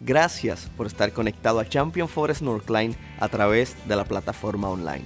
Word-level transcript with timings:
Gracias 0.00 0.70
por 0.76 0.86
estar 0.86 1.12
conectado 1.12 1.58
a 1.58 1.68
Champion 1.68 2.08
Forest 2.08 2.42
Northline 2.42 2.94
a 3.18 3.28
través 3.28 3.76
de 3.88 3.96
la 3.96 4.04
plataforma 4.04 4.68
online. 4.70 5.04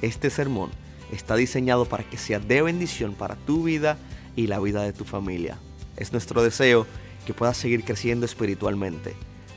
Este 0.00 0.30
sermón 0.30 0.70
está 1.12 1.34
diseñado 1.34 1.86
para 1.86 2.04
que 2.04 2.18
sea 2.18 2.38
de 2.38 2.62
bendición 2.62 3.14
para 3.14 3.34
tu 3.34 3.64
vida 3.64 3.98
y 4.36 4.46
la 4.46 4.60
vida 4.60 4.82
de 4.82 4.92
tu 4.92 5.04
familia. 5.04 5.58
Es 5.96 6.12
nuestro 6.12 6.42
deseo 6.44 6.86
que 7.26 7.34
puedas 7.34 7.56
seguir 7.56 7.82
creciendo 7.82 8.26
espiritualmente. 8.26 9.16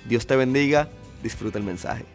Dios 0.09 0.25
te 0.25 0.35
bendiga, 0.35 0.89
disfruta 1.21 1.59
el 1.59 1.63
mensaje. 1.63 2.05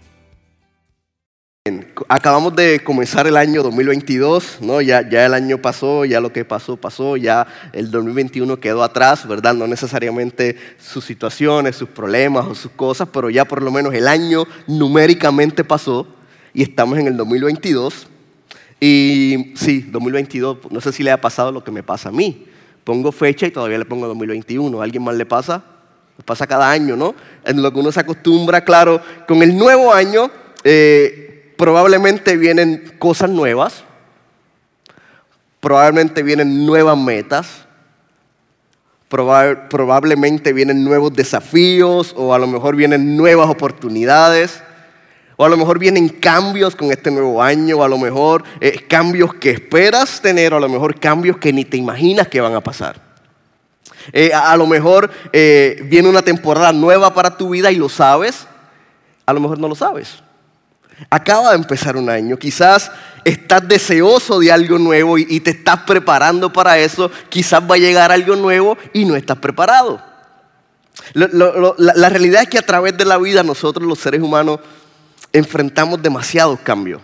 Acabamos 2.08 2.54
de 2.54 2.84
comenzar 2.84 3.26
el 3.26 3.36
año 3.36 3.64
2022, 3.64 4.58
¿no? 4.60 4.80
Ya, 4.80 5.08
ya 5.08 5.26
el 5.26 5.34
año 5.34 5.58
pasó, 5.58 6.04
ya 6.04 6.20
lo 6.20 6.32
que 6.32 6.44
pasó, 6.44 6.76
pasó, 6.76 7.16
ya 7.16 7.48
el 7.72 7.90
2021 7.90 8.60
quedó 8.60 8.84
atrás, 8.84 9.26
¿verdad? 9.26 9.54
No 9.54 9.66
necesariamente 9.66 10.56
sus 10.78 11.04
situaciones, 11.04 11.74
sus 11.74 11.88
problemas 11.88 12.46
o 12.46 12.54
sus 12.54 12.70
cosas, 12.70 13.08
pero 13.12 13.28
ya 13.28 13.44
por 13.44 13.60
lo 13.60 13.72
menos 13.72 13.92
el 13.92 14.06
año 14.06 14.46
numéricamente 14.68 15.64
pasó 15.64 16.06
y 16.54 16.62
estamos 16.62 16.96
en 17.00 17.08
el 17.08 17.16
2022. 17.16 18.06
Y 18.80 19.54
sí, 19.56 19.80
2022, 19.90 20.58
no 20.70 20.80
sé 20.80 20.92
si 20.92 21.02
le 21.02 21.10
ha 21.10 21.20
pasado 21.20 21.50
lo 21.50 21.64
que 21.64 21.72
me 21.72 21.82
pasa 21.82 22.10
a 22.10 22.12
mí. 22.12 22.46
Pongo 22.84 23.10
fecha 23.10 23.48
y 23.48 23.50
todavía 23.50 23.78
le 23.78 23.84
pongo 23.84 24.06
2021. 24.06 24.80
¿A 24.80 24.84
alguien 24.84 25.02
más 25.02 25.16
le 25.16 25.26
pasa? 25.26 25.64
Le 26.16 26.22
pasa 26.22 26.46
cada 26.46 26.70
año, 26.70 26.94
¿no? 26.94 27.16
En 27.44 27.60
lo 27.60 27.72
que 27.72 27.80
uno 27.80 27.90
se 27.90 27.98
acostumbra, 27.98 28.64
claro, 28.64 29.00
con 29.26 29.42
el 29.42 29.58
nuevo 29.58 29.92
año. 29.92 30.30
Eh, 30.62 31.26
probablemente 31.56 32.36
vienen 32.36 32.94
cosas 32.98 33.30
nuevas, 33.30 33.84
probablemente 35.60 36.22
vienen 36.22 36.66
nuevas 36.66 36.96
metas, 36.96 37.66
probablemente 39.08 40.52
vienen 40.52 40.84
nuevos 40.84 41.12
desafíos 41.12 42.14
o 42.16 42.34
a 42.34 42.38
lo 42.38 42.46
mejor 42.46 42.76
vienen 42.76 43.16
nuevas 43.16 43.48
oportunidades. 43.48 44.62
O 45.38 45.44
a 45.44 45.50
lo 45.50 45.58
mejor 45.58 45.78
vienen 45.78 46.08
cambios 46.08 46.74
con 46.74 46.90
este 46.90 47.10
nuevo 47.10 47.42
año, 47.42 47.76
o 47.76 47.82
a 47.82 47.88
lo 47.88 47.98
mejor 47.98 48.42
eh, 48.58 48.86
cambios 48.88 49.34
que 49.34 49.50
esperas 49.50 50.22
tener, 50.22 50.54
o 50.54 50.56
a 50.56 50.60
lo 50.60 50.68
mejor 50.70 50.98
cambios 50.98 51.36
que 51.36 51.52
ni 51.52 51.66
te 51.66 51.76
imaginas 51.76 52.28
que 52.28 52.40
van 52.40 52.54
a 52.54 52.62
pasar. 52.62 52.96
Eh, 54.12 54.32
a, 54.32 54.56
lo 54.56 54.66
mejor 54.66 55.10
eh, 55.32 55.82
viene 55.84 56.08
una 56.08 56.22
temporada 56.22 56.72
nueva 56.72 57.12
para 57.12 57.36
tu 57.36 57.50
vida 57.50 57.70
y 57.70 57.76
lo 57.76 57.90
sabes, 57.90 58.46
a 59.26 59.32
lo 59.34 59.40
mejor 59.40 59.58
no 59.58 59.68
lo 59.68 59.74
sabes. 59.74 60.22
Acaba 61.10 61.50
de 61.50 61.56
empezar 61.56 61.96
un 61.96 62.08
año, 62.08 62.38
quizás 62.38 62.90
estás 63.24 63.66
deseoso 63.68 64.38
de 64.38 64.50
algo 64.50 64.78
nuevo 64.78 65.18
y, 65.18 65.40
te 65.40 65.50
estás 65.50 65.80
preparando 65.80 66.52
para 66.52 66.78
eso, 66.78 67.10
quizás 67.28 67.62
va 67.62 67.74
a 67.74 67.78
llegar 67.78 68.10
algo 68.10 68.34
nuevo 68.34 68.78
y 68.92 69.04
no 69.04 69.14
estás 69.14 69.38
preparado. 69.38 70.02
la, 71.12 72.08
realidad 72.08 72.42
es 72.42 72.48
que 72.48 72.58
a 72.58 72.66
través 72.66 72.96
de 72.96 73.04
la 73.04 73.18
vida 73.18 73.42
nosotros 73.42 73.86
los 73.86 73.98
seres 73.98 74.22
humanos 74.22 74.60
enfrentamos 75.32 76.00
demasiados 76.00 76.60
cambios. 76.60 77.02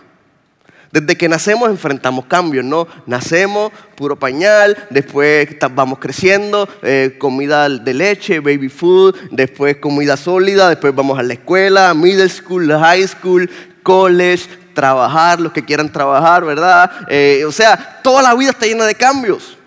Desde 0.91 1.17
que 1.17 1.27
nacemos 1.27 1.69
enfrentamos 1.69 2.25
cambios, 2.25 2.63
¿no? 2.63 2.87
Nacemos, 3.07 3.71
puro 3.95 4.15
pañal, 4.15 4.77
después 4.91 5.49
vamos 5.71 5.97
creciendo, 5.97 6.69
eh, 6.83 7.15
comida 7.17 7.67
de 7.67 7.93
leche, 7.95 8.39
baby 8.39 8.69
food, 8.69 9.15
después 9.31 9.77
comida 9.77 10.17
sólida, 10.17 10.69
después 10.69 10.93
vamos 10.93 11.17
a 11.17 11.23
la 11.23 11.33
escuela, 11.33 11.95
middle 11.95 12.29
school, 12.29 12.71
high 12.71 13.07
school, 13.07 13.49
college, 13.83 14.47
trabajar, 14.73 15.39
los 15.39 15.51
que 15.51 15.63
quieran 15.63 15.91
trabajar, 15.91 16.43
¿verdad? 16.43 16.89
Eh, 17.09 17.43
o 17.47 17.51
sea, 17.51 17.99
toda 18.03 18.21
la 18.21 18.33
vida 18.33 18.51
está 18.51 18.65
llena 18.65 18.85
de 18.85 18.95
cambios. 18.95 19.57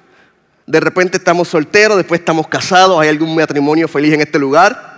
De 0.66 0.80
repente 0.80 1.18
estamos 1.18 1.48
solteros, 1.48 1.96
después 1.96 2.20
estamos 2.20 2.48
casados, 2.48 3.00
¿hay 3.00 3.08
algún 3.08 3.34
matrimonio 3.36 3.86
feliz 3.86 4.12
en 4.12 4.20
este 4.20 4.38
lugar? 4.38 4.96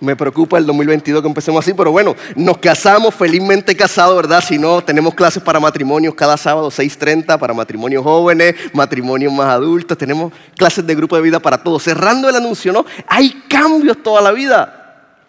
Me 0.00 0.16
preocupa 0.16 0.56
el 0.56 0.64
2022 0.64 1.20
que 1.20 1.28
empecemos 1.28 1.62
así, 1.62 1.74
pero 1.74 1.92
bueno, 1.92 2.16
nos 2.34 2.56
casamos 2.56 3.14
felizmente 3.14 3.76
casados, 3.76 4.16
¿verdad? 4.16 4.42
Si 4.42 4.58
no, 4.58 4.82
tenemos 4.82 5.14
clases 5.14 5.42
para 5.42 5.60
matrimonios 5.60 6.14
cada 6.14 6.38
sábado 6.38 6.70
6.30, 6.70 7.38
para 7.38 7.52
matrimonios 7.52 8.02
jóvenes, 8.02 8.54
matrimonios 8.72 9.30
más 9.30 9.48
adultos, 9.48 9.98
tenemos 9.98 10.32
clases 10.56 10.86
de 10.86 10.94
grupo 10.94 11.16
de 11.16 11.22
vida 11.22 11.38
para 11.38 11.62
todos. 11.62 11.82
Cerrando 11.82 12.30
el 12.30 12.34
anuncio, 12.34 12.72
¿no? 12.72 12.86
Hay 13.06 13.42
cambios 13.46 14.02
toda 14.02 14.22
la 14.22 14.32
vida. 14.32 14.79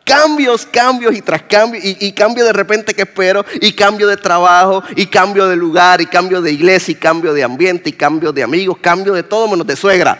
Cambios, 0.03 0.65
cambios 0.65 1.15
y 1.15 1.21
tras 1.21 1.43
cambios, 1.43 1.83
y, 1.85 2.11
cambio 2.11 2.43
de 2.43 2.51
repente 2.51 2.93
que 2.93 3.03
espero, 3.03 3.45
y 3.61 3.73
cambio 3.73 4.07
de 4.07 4.17
trabajo, 4.17 4.83
y 4.95 5.05
cambio 5.05 5.47
de 5.47 5.55
lugar, 5.55 6.01
y 6.01 6.05
cambio 6.05 6.41
de 6.41 6.51
iglesia, 6.51 6.91
y 6.91 6.95
cambio 6.95 7.33
de 7.33 7.43
ambiente, 7.43 7.89
y 7.89 7.93
cambio 7.93 8.31
de 8.33 8.43
amigos, 8.43 8.77
cambio 8.81 9.13
de 9.13 9.23
todo 9.23 9.47
menos 9.47 9.65
de 9.65 9.75
suegra. 9.75 10.17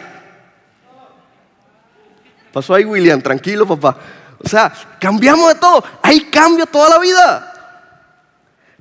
Pasó 2.52 2.74
ahí 2.74 2.84
William, 2.84 3.20
tranquilo 3.20 3.66
papá. 3.66 3.96
O 4.44 4.48
sea, 4.48 4.72
cambiamos 4.98 5.48
de 5.48 5.54
todo, 5.56 5.84
hay 6.02 6.22
cambios 6.22 6.68
toda 6.68 6.90
la 6.90 6.98
vida. 6.98 7.51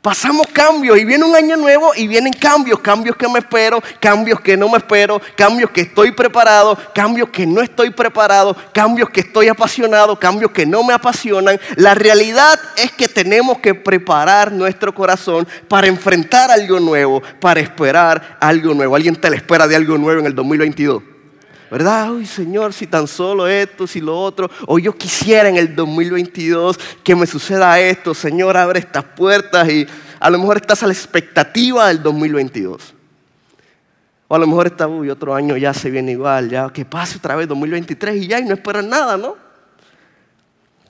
Pasamos 0.02 0.48
cambios 0.48 0.98
y 0.98 1.06
viene 1.06 1.24
un 1.24 1.36
año 1.36 1.56
nuevo 1.56 1.92
y 1.96 2.08
vienen 2.08 2.34
cambios, 2.34 2.80
cambios 2.80 3.16
que 3.16 3.28
me 3.28 3.38
espero, 3.38 3.80
cambios 4.00 4.42
que 4.42 4.58
no 4.58 4.68
me 4.68 4.80
espero, 4.80 5.22
cambios 5.36 5.70
que 5.70 5.82
estoy 5.82 6.12
preparado, 6.12 6.76
cambios 6.96 7.30
que 7.30 7.46
no 7.46 7.62
estoy 7.62 7.92
preparado, 7.92 8.58
cambios 8.74 9.12
que 9.12 9.20
estoy 9.20 9.48
apasionado, 9.48 10.18
cambios 10.18 10.50
que 10.50 10.66
no 10.66 10.84
me 10.84 10.96
apasionan. 10.96 11.60
La 11.76 11.94
realidad 11.94 12.60
es 12.78 12.92
que 12.94 13.08
tenemos 13.08 13.60
que 13.60 13.76
preparar 13.76 14.52
nuestro 14.52 14.92
corazón 14.96 15.48
para 15.68 15.86
enfrentar 15.86 16.50
algo 16.50 16.80
nuevo, 16.80 17.22
para 17.40 17.60
esperar 17.60 18.38
algo 18.40 18.74
nuevo. 18.74 18.96
¿Alguien 18.96 19.16
te 19.16 19.30
le 19.30 19.36
espera 19.36 19.68
de 19.68 19.76
algo 19.76 20.00
nuevo 20.00 20.20
en 20.20 20.26
el 20.26 20.34
2022? 20.34 21.11
¿Verdad? 21.72 22.12
Uy, 22.12 22.26
Señor, 22.26 22.74
si 22.74 22.86
tan 22.86 23.08
solo 23.08 23.48
esto, 23.48 23.88
si 23.88 24.02
lo 24.02 24.20
otro, 24.20 24.52
o 24.68 24.78
yo 24.78 24.94
quisiera 24.94 25.48
en 25.48 25.56
el 25.56 25.74
2022 25.74 26.78
que 27.02 27.16
me 27.16 27.26
suceda 27.26 27.80
esto, 27.80 28.14
Señor, 28.14 28.58
abre 28.58 28.80
estas 28.80 29.06
puertas 29.06 29.70
y 29.70 29.88
a 30.20 30.30
lo 30.30 30.38
mejor 30.38 30.58
estás 30.58 30.84
a 30.84 30.88
la 30.88 30.92
expectativa 30.92 31.88
del 31.88 32.04
2022. 32.04 32.94
O 34.28 34.36
a 34.36 34.38
lo 34.38 34.48
mejor 34.48 34.68
está, 34.68 34.86
uy, 34.86 35.10
otro 35.10 35.34
año 35.34 35.56
ya 35.56 35.74
se 35.74 35.90
viene 35.90 36.12
igual, 36.12 36.50
ya 36.50 36.70
que 36.70 36.84
pase 36.84 37.18
otra 37.18 37.38
vez 37.38 37.48
2023 37.48 38.18
y 38.18 38.28
ya 38.28 38.40
y 38.40 38.44
no 38.44 38.54
esperan 38.54 38.90
nada, 38.90 39.16
¿no? 39.16 39.38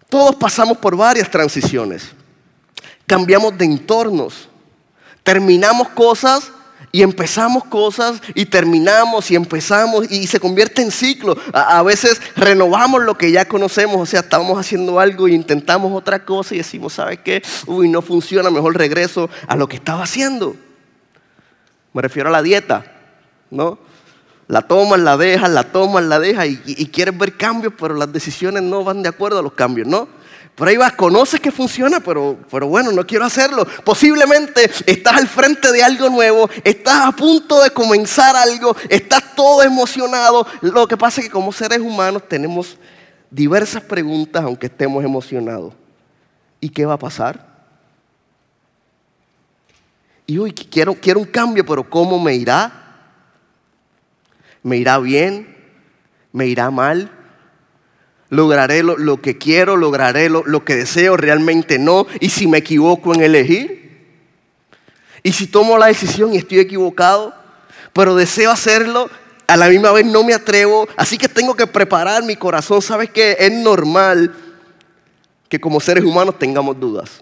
Todos 0.10 0.36
pasamos 0.36 0.80
por 0.80 0.98
varias 0.98 1.30
transiciones. 1.30 2.10
Cambiamos 3.06 3.56
de 3.56 3.66
entornos. 3.66 4.50
Terminamos 5.22 5.90
cosas 5.90 6.52
y 6.92 7.04
empezamos 7.04 7.64
cosas 7.66 8.22
y 8.36 8.46
terminamos 8.46 9.32
y 9.32 9.36
empezamos 9.36 10.12
y 10.12 10.28
se 10.28 10.40
convierte 10.40 10.82
en 10.82 10.92
ciclo. 10.92 11.38
A, 11.54 11.82
veces 11.84 12.22
renovamos 12.36 13.04
lo 13.04 13.18
que 13.18 13.32
ya 13.32 13.46
conocemos, 13.46 14.02
o 14.02 14.06
sea, 14.06 14.22
estamos 14.22 14.60
haciendo 14.60 15.00
algo 15.00 15.28
e 15.28 15.32
intentamos 15.32 15.94
otra 15.94 16.26
cosa 16.26 16.54
y 16.54 16.60
decimos, 16.60 16.94
¿sabes 16.94 17.20
qué? 17.24 17.42
Uy, 17.66 17.90
no 17.90 18.02
funciona, 18.02 18.50
mejor 18.50 18.78
regreso 18.78 19.30
a 19.48 19.56
lo 19.56 19.68
que 19.68 19.78
estaba 19.78 20.04
haciendo. 20.04 20.56
Me 21.94 22.02
refiero 22.02 22.30
a 22.30 22.32
la 22.32 22.42
dieta, 22.42 22.86
¿no? 23.50 23.80
La 24.48 24.62
tomas, 24.64 25.00
la 25.00 25.16
dejas, 25.16 25.50
la 25.50 25.64
tomas, 25.64 26.04
la 26.04 26.20
dejas 26.20 26.48
y, 26.48 26.62
y 26.66 26.88
quieres 26.88 27.18
ver 27.18 27.38
cambios, 27.38 27.74
pero 27.80 27.96
las 27.96 28.12
decisiones 28.12 28.64
no 28.64 28.84
van 28.84 29.02
de 29.02 29.10
acuerdo 29.10 29.40
a 29.40 29.42
los 29.42 29.54
cambios, 29.54 29.88
¿no? 29.88 30.21
Por 30.56 30.68
ahí 30.68 30.78
vas, 30.78 30.94
conoces 30.94 31.40
que 31.40 31.52
funciona, 31.52 32.00
pero, 32.00 32.38
pero 32.52 32.68
bueno, 32.68 32.92
no 32.92 33.06
quiero 33.06 33.26
hacerlo. 33.26 33.66
Posiblemente 33.84 34.70
estás 34.86 35.18
al 35.18 35.28
frente 35.28 35.72
de 35.72 35.84
algo 35.84 36.10
nuevo, 36.10 36.50
estás 36.64 37.08
a 37.08 37.12
punto 37.14 37.62
de 37.62 37.72
comenzar 37.72 38.36
algo, 38.36 38.76
estás 38.90 39.36
todo 39.36 39.64
emocionado. 39.64 40.46
Lo 40.62 40.88
que 40.88 40.98
pasa 40.98 41.22
es 41.22 41.28
que 41.28 41.32
como 41.32 41.52
seres 41.52 41.80
humanos 41.80 42.28
tenemos 42.28 42.78
diversas 43.30 43.82
preguntas 43.82 44.44
aunque 44.44 44.68
estemos 44.68 45.04
emocionados. 45.04 45.74
¿Y 46.60 46.70
qué 46.70 46.86
va 46.86 46.94
a 46.94 47.00
pasar? 47.00 47.50
Y 50.28 50.38
hoy 50.38 50.52
quiero, 50.54 50.94
quiero 50.94 51.20
un 51.20 51.26
cambio, 51.26 51.66
pero 51.66 51.90
¿cómo 51.90 52.20
me 52.20 52.36
irá? 52.36 52.72
¿Me 54.62 54.78
irá 54.78 55.00
bien? 55.00 55.58
¿Me 56.32 56.46
irá 56.46 56.70
mal? 56.70 57.12
Lograré 58.32 58.82
lo, 58.82 59.22
que 59.22 59.38
quiero, 59.38 59.76
lograré 59.76 60.30
lo, 60.30 60.64
que 60.64 60.78
deseo, 60.78 61.18
realmente 61.18 61.78
no. 61.78 62.08
Y 62.22 62.30
si 62.30 62.48
me 62.48 62.60
equivoco 62.60 63.14
en 63.14 63.22
elegir, 63.22 64.08
y 65.22 65.34
si 65.34 65.48
tomo 65.48 65.78
la 65.78 65.88
decisión 65.88 66.34
y 66.34 66.38
estoy 66.38 66.60
equivocado, 66.60 67.36
pero 67.92 68.16
deseo 68.16 68.50
hacerlo, 68.50 69.10
a 69.48 69.58
la 69.58 69.68
misma 69.68 69.92
vez 69.92 70.06
no 70.06 70.24
me 70.24 70.34
atrevo, 70.34 70.88
así 70.96 71.18
que 71.18 71.28
tengo 71.28 71.56
que 71.56 71.68
preparar 71.68 72.24
mi 72.24 72.38
corazón. 72.38 72.82
¿Sabes 72.82 73.10
qué? 73.10 73.36
Es 73.38 73.52
normal 73.52 74.34
que 75.50 75.60
como 75.60 75.82
seres 75.82 76.06
humanos 76.06 76.40
tengamos 76.40 76.80
dudas. 76.80 77.22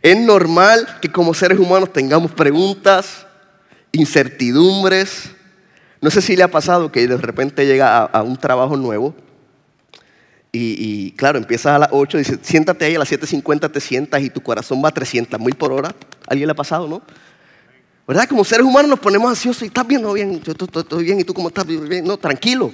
Es 0.00 0.16
normal 0.16 0.98
que 1.02 1.10
como 1.10 1.34
seres 1.34 1.58
humanos 1.58 1.92
tengamos 1.92 2.30
preguntas, 2.30 3.26
incertidumbres. 3.90 5.32
No 6.00 6.08
sé 6.08 6.22
si 6.22 6.36
le 6.36 6.44
ha 6.44 6.48
pasado 6.48 6.92
que 6.92 7.08
de 7.08 7.16
repente 7.16 7.66
llega 7.66 8.04
a 8.04 8.22
un 8.22 8.36
trabajo 8.36 8.76
nuevo 8.76 9.12
y, 10.52 11.12
claro, 11.12 11.38
empiezas 11.38 11.76
a 11.76 11.78
las 11.78 11.88
8, 11.92 12.18
dice, 12.18 12.38
siéntate 12.42 12.84
ahí 12.84 12.96
a 12.96 12.98
las 12.98 13.10
7.50, 13.10 13.70
te 13.70 13.80
sientas 13.80 14.20
y 14.20 14.30
tu 14.30 14.42
corazón 14.42 14.82
va 14.84 14.88
a 14.88 14.92
300 14.92 15.38
mil 15.38 15.54
por 15.54 15.72
hora. 15.72 15.94
¿Alguien 16.26 16.48
le 16.48 16.52
ha 16.52 16.56
pasado, 16.56 16.88
no? 16.88 17.02
¿Verdad? 18.06 18.28
Como 18.28 18.44
seres 18.44 18.66
humanos 18.66 18.88
nos 18.88 18.98
ponemos 18.98 19.28
ansiosos 19.30 19.62
y 19.62 19.66
estás 19.66 19.86
bien, 19.86 20.02
no 20.02 20.12
bien, 20.12 20.42
yo 20.42 20.52
estoy, 20.52 21.04
bien 21.04 21.20
y 21.20 21.24
tú 21.24 21.32
cómo 21.32 21.48
estás 21.48 21.64
bien, 21.64 22.04
no, 22.04 22.16
tranquilo. 22.16 22.72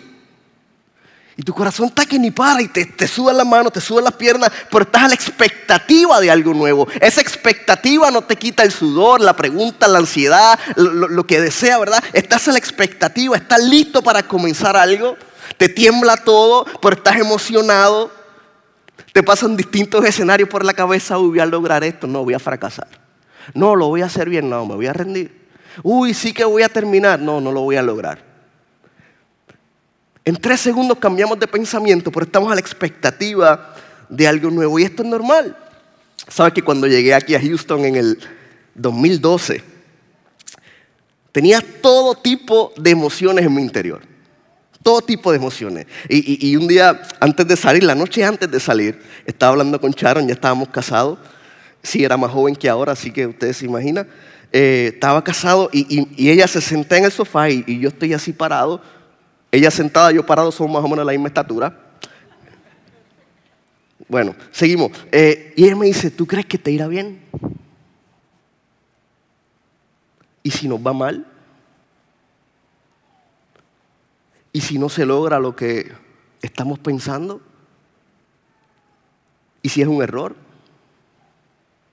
Y 1.36 1.42
tu 1.42 1.52
corazón 1.52 1.88
está 1.88 2.06
que 2.06 2.18
ni 2.18 2.30
para 2.30 2.62
y 2.62 2.68
te, 2.68 2.86
te 2.86 3.06
sudan 3.06 3.36
las 3.36 3.46
manos, 3.46 3.70
te 3.70 3.82
sudan 3.82 4.04
las 4.04 4.14
piernas, 4.14 4.50
pero 4.70 4.84
estás 4.84 5.02
a 5.02 5.08
la 5.08 5.14
expectativa 5.14 6.18
de 6.18 6.30
algo 6.30 6.54
nuevo. 6.54 6.88
Esa 6.98 7.20
expectativa 7.20 8.10
no 8.10 8.22
te 8.22 8.36
quita 8.36 8.62
el 8.62 8.72
sudor, 8.72 9.20
la 9.20 9.36
pregunta, 9.36 9.86
la 9.86 9.98
ansiedad, 9.98 10.58
lo, 10.76 11.08
lo 11.08 11.26
que 11.26 11.42
desea, 11.42 11.78
¿verdad? 11.78 12.02
Estás 12.14 12.48
a 12.48 12.52
la 12.52 12.58
expectativa, 12.58 13.36
estás 13.36 13.62
listo 13.62 14.00
para 14.00 14.22
comenzar 14.22 14.78
algo. 14.78 15.18
Te 15.56 15.68
tiembla 15.68 16.16
todo, 16.16 16.66
pero 16.80 16.96
estás 16.96 17.16
emocionado. 17.16 18.10
Te 19.12 19.22
pasan 19.22 19.56
distintos 19.56 20.04
escenarios 20.04 20.48
por 20.48 20.64
la 20.64 20.74
cabeza. 20.74 21.18
Uy, 21.18 21.28
voy 21.28 21.40
a 21.40 21.46
lograr 21.46 21.84
esto. 21.84 22.06
No, 22.06 22.24
voy 22.24 22.34
a 22.34 22.38
fracasar. 22.38 22.88
No, 23.54 23.74
lo 23.74 23.88
voy 23.88 24.02
a 24.02 24.06
hacer 24.06 24.28
bien. 24.28 24.50
No, 24.50 24.66
me 24.66 24.74
voy 24.74 24.86
a 24.86 24.92
rendir. 24.92 25.46
Uy, 25.82 26.14
sí 26.14 26.32
que 26.32 26.44
voy 26.44 26.62
a 26.62 26.68
terminar. 26.68 27.18
No, 27.18 27.40
no 27.40 27.52
lo 27.52 27.62
voy 27.62 27.76
a 27.76 27.82
lograr. 27.82 28.24
En 30.24 30.36
tres 30.36 30.60
segundos 30.60 30.98
cambiamos 30.98 31.38
de 31.38 31.46
pensamiento, 31.46 32.10
pero 32.10 32.26
estamos 32.26 32.50
a 32.50 32.54
la 32.54 32.60
expectativa 32.60 33.74
de 34.08 34.26
algo 34.26 34.50
nuevo. 34.50 34.78
Y 34.78 34.82
esto 34.82 35.02
es 35.02 35.08
normal. 35.08 35.56
Sabes 36.28 36.52
que 36.52 36.62
cuando 36.62 36.86
llegué 36.86 37.14
aquí 37.14 37.34
a 37.34 37.40
Houston 37.40 37.84
en 37.84 37.96
el 37.96 38.18
2012, 38.74 39.62
tenía 41.30 41.60
todo 41.80 42.16
tipo 42.16 42.72
de 42.76 42.90
emociones 42.90 43.44
en 43.44 43.54
mi 43.54 43.62
interior. 43.62 44.15
Todo 44.86 45.02
tipo 45.02 45.32
de 45.32 45.38
emociones. 45.38 45.86
Y, 46.08 46.54
un 46.54 46.68
día 46.68 47.02
antes 47.18 47.48
de 47.48 47.56
salir, 47.56 47.82
la 47.82 47.96
noche 47.96 48.22
antes 48.22 48.48
de 48.48 48.60
salir, 48.60 49.02
estaba 49.24 49.50
hablando 49.50 49.80
con 49.80 49.90
Sharon, 49.90 50.28
ya 50.28 50.34
estábamos 50.34 50.68
casados. 50.68 51.18
Sí, 51.82 52.04
era 52.04 52.16
más 52.16 52.30
joven 52.30 52.54
que 52.54 52.68
ahora, 52.68 52.92
así 52.92 53.10
que 53.10 53.26
ustedes 53.26 53.56
se 53.56 53.64
imaginan. 53.64 54.06
Eh, 54.52 54.92
estaba 54.94 55.24
casado 55.24 55.70
y, 55.72 56.30
ella 56.30 56.46
se 56.46 56.60
sentó 56.60 56.94
en 56.94 57.06
el 57.06 57.10
sofá 57.10 57.50
y 57.50 57.80
yo 57.80 57.88
estoy 57.88 58.12
así 58.14 58.32
parado 58.32 58.80
ella 59.56 59.70
sentada, 59.70 60.12
yo 60.12 60.26
parado, 60.26 60.52
somos 60.52 60.74
más 60.74 60.84
o 60.84 60.88
menos 60.88 61.06
la 61.06 61.12
misma 61.12 61.28
estatura. 61.28 61.74
Bueno, 64.08 64.34
seguimos. 64.50 64.92
Eh, 65.10 65.54
y 65.56 65.64
ella 65.64 65.76
me 65.76 65.86
dice, 65.86 66.10
¿tú 66.10 66.26
crees 66.26 66.46
que 66.46 66.58
te 66.58 66.70
irá 66.70 66.86
bien? 66.86 67.20
¿Y 70.42 70.50
si 70.50 70.68
nos 70.68 70.78
va 70.78 70.92
mal? 70.92 71.26
¿Y 74.56 74.62
si 74.62 74.78
no 74.78 74.88
se 74.88 75.04
logra 75.04 75.38
lo 75.38 75.54
que 75.54 75.92
estamos 76.40 76.78
pensando? 76.78 77.42
¿Y 79.60 79.68
si 79.68 79.82
es 79.82 79.86
un 79.86 80.02
error? 80.02 80.34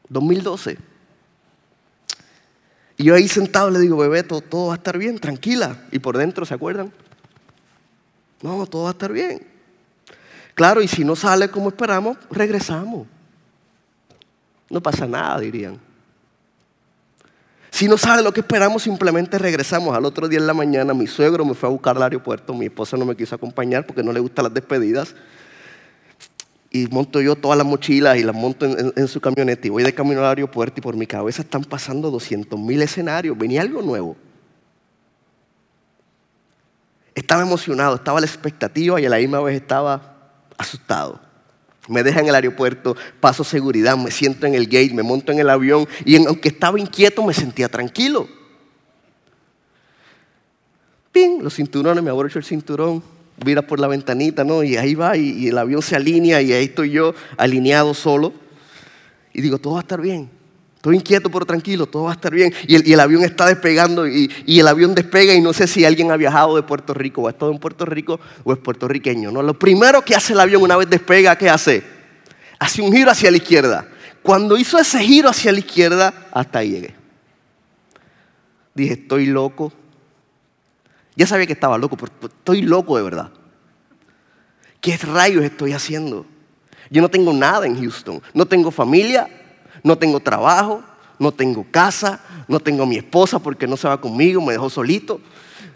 2012. 0.08 0.78
Y 2.96 3.04
yo 3.04 3.16
ahí 3.16 3.28
sentado 3.28 3.70
le 3.70 3.80
digo, 3.80 3.98
bebé, 3.98 4.24
todo, 4.24 4.40
todo 4.40 4.68
va 4.68 4.76
a 4.76 4.78
estar 4.78 4.98
bien, 4.98 5.20
tranquila. 5.20 5.88
Y 5.92 6.00
por 6.00 6.18
dentro, 6.18 6.46
¿se 6.46 6.54
acuerdan? 6.54 6.94
No, 8.42 8.66
todo 8.66 8.84
va 8.84 8.92
a 8.92 8.94
estar 8.94 9.12
bien. 9.12 9.46
Claro, 10.56 10.82
y 10.82 10.88
si 10.88 11.04
no 11.04 11.18
sale 11.18 11.50
como 11.50 11.68
esperamos, 11.68 12.18
regresamos. 12.32 13.10
No 14.70 14.82
pasa 14.82 15.06
nada, 15.06 15.38
dirían. 15.42 15.82
Si 17.74 17.88
no 17.88 17.98
sale 17.98 18.22
lo 18.22 18.32
que 18.32 18.42
esperamos, 18.42 18.84
simplemente 18.84 19.40
regresamos. 19.40 19.98
Al 19.98 20.06
otro 20.06 20.28
día 20.28 20.38
en 20.38 20.46
la 20.46 20.54
mañana, 20.54 20.94
mi 20.94 21.08
suegro 21.08 21.44
me 21.44 21.56
fue 21.56 21.68
a 21.68 21.72
buscar 21.72 21.98
al 21.98 22.04
aeropuerto, 22.04 22.54
mi 22.54 22.68
esposa 22.68 22.98
no 22.98 23.04
me 23.04 23.16
quiso 23.16 23.34
acompañar 23.34 23.84
porque 23.88 24.04
no 24.04 24.14
le 24.14 24.20
gustan 24.20 24.44
las 24.44 24.54
despedidas. 24.54 25.16
Y 26.70 26.86
monto 26.86 27.20
yo 27.20 27.36
todas 27.36 27.58
las 27.58 27.66
mochilas 27.66 28.18
y 28.18 28.24
las 28.24 28.36
monto 28.36 28.68
en, 28.68 29.08
su 29.08 29.20
camioneta 29.20 29.66
y 29.66 29.72
voy 29.72 29.82
de 29.82 29.92
camino 29.92 30.20
al 30.20 30.28
aeropuerto 30.28 30.82
y 30.82 30.84
por 30.84 30.96
mi 30.96 31.08
cabeza 31.08 31.42
están 31.42 31.64
pasando 31.64 32.12
200 32.12 32.60
mil 32.60 32.80
escenarios. 32.80 33.36
Venía 33.36 33.62
algo 33.62 33.82
nuevo. 33.82 34.16
Estaba 37.16 37.42
emocionado, 37.42 37.96
estaba 37.96 38.20
la 38.20 38.28
expectativa 38.28 39.02
y 39.02 39.08
a 39.08 39.10
la 39.10 39.18
misma 39.18 39.40
vez 39.40 39.56
estaba 39.56 40.44
asustado. 40.60 41.20
Me 41.88 42.04
deja 42.04 42.22
en 42.22 42.28
el 42.28 42.36
aeropuerto, 42.36 42.96
paso 43.20 43.44
seguridad, 43.44 43.98
me 43.98 44.12
siento 44.12 44.46
en 44.46 44.56
el 44.56 44.66
gate, 44.66 44.94
me 44.94 45.04
monto 45.04 45.32
en 45.32 45.40
el 45.40 45.50
avión 45.50 45.88
y 46.06 46.16
aunque 46.26 46.50
estaba 46.50 46.80
inquieto 46.80 47.24
me 47.24 47.34
sentía 47.34 47.68
tranquilo. 47.68 48.28
¡Ping! 51.12 51.42
Los 51.42 51.56
cinturones, 51.56 52.04
me 52.04 52.10
abrocho 52.10 52.40
el 52.40 52.46
cinturón, 52.46 53.04
mira 53.46 53.62
por 53.62 53.80
la 53.80 53.88
ventanita, 53.88 54.44
¿no? 54.44 54.64
Y 54.64 54.78
ahí 54.78 54.96
va 54.96 55.18
y, 55.18 55.30
y 55.32 55.48
el 55.50 55.58
avión 55.58 55.82
se 55.82 55.96
alinea 55.96 56.42
y 56.42 56.54
ahí 56.54 56.66
estoy 56.66 56.92
yo 56.92 57.14
alineado 57.38 57.94
solo. 57.94 58.34
Y 59.34 59.42
digo, 59.42 59.58
todo 59.58 59.74
va 59.74 59.80
a 59.80 59.84
estar 59.84 60.02
bien. 60.02 60.30
Estoy 60.84 60.98
inquieto 60.98 61.30
pero 61.30 61.46
tranquilo, 61.46 61.86
todo 61.86 62.04
va 62.04 62.10
a 62.12 62.16
estar 62.16 62.34
bien. 62.34 62.54
Y 62.68 62.92
el, 62.92 63.00
avión 63.00 63.24
está 63.24 63.46
despegando 63.46 64.06
y, 64.06 64.30
el 64.46 64.68
avión 64.68 64.94
despega 64.94 65.34
y 65.34 65.40
no 65.40 65.54
sé 65.54 65.66
si 65.66 65.86
alguien 65.86 66.12
ha 66.12 66.18
viajado 66.18 66.58
de 66.58 66.64
Puerto 66.64 66.94
Rico 66.94 67.22
o 67.22 67.28
ha 67.28 67.32
estado 67.32 67.54
en 67.54 67.58
Puerto 67.58 67.86
Rico 67.86 68.20
o 68.44 68.52
es 68.52 68.60
puertorriqueño. 68.60 69.32
¿no? 69.32 69.42
Lo 69.42 69.58
primero 69.58 70.02
que 70.02 70.14
hace 70.14 70.34
el 70.34 70.42
avión 70.42 70.62
una 70.62 70.76
vez 70.76 70.90
despega, 70.90 71.38
¿qué 71.38 71.50
hace? 71.50 71.86
Hace 72.60 72.82
un 72.82 72.92
giro 72.92 73.10
hacia 73.10 73.32
la 73.32 73.38
izquierda. 73.38 73.88
Cuando 74.22 74.58
hizo 74.58 74.78
ese 74.78 75.00
giro 75.00 75.30
hacia 75.30 75.54
la 75.54 75.60
izquierda, 75.60 76.28
hasta 76.34 76.60
ahí 76.60 76.72
llegué. 76.72 76.96
Dije, 78.74 78.94
estoy 78.96 79.28
loco. 79.28 79.72
Ya 81.16 81.26
sabía 81.26 81.48
que 81.48 81.54
estaba 81.54 81.78
loco, 81.78 81.96
pero 81.96 82.12
estoy 82.28 82.62
loco 82.62 82.98
de 82.98 83.04
verdad. 83.04 83.32
¿Qué 84.82 84.98
rayos 84.98 85.46
estoy 85.46 85.72
haciendo? 85.72 86.26
Yo 86.90 87.02
no 87.02 87.08
tengo 87.08 87.32
nada 87.32 87.66
en 87.68 87.80
Houston. 87.80 88.22
No 88.34 88.46
tengo 88.46 88.70
familia, 88.70 89.30
no 89.84 89.98
tengo 89.98 90.20
trabajo, 90.20 90.82
no 91.20 91.32
tengo 91.32 91.66
casa, 91.70 92.20
no 92.48 92.60
tengo 92.60 92.86
mi 92.86 92.98
esposa 92.98 93.40
porque 93.40 93.68
no 93.68 93.78
se 93.78 93.88
va 93.88 94.00
conmigo, 94.00 94.42
me 94.42 94.54
dejó 94.54 94.70
solito. 94.70 95.20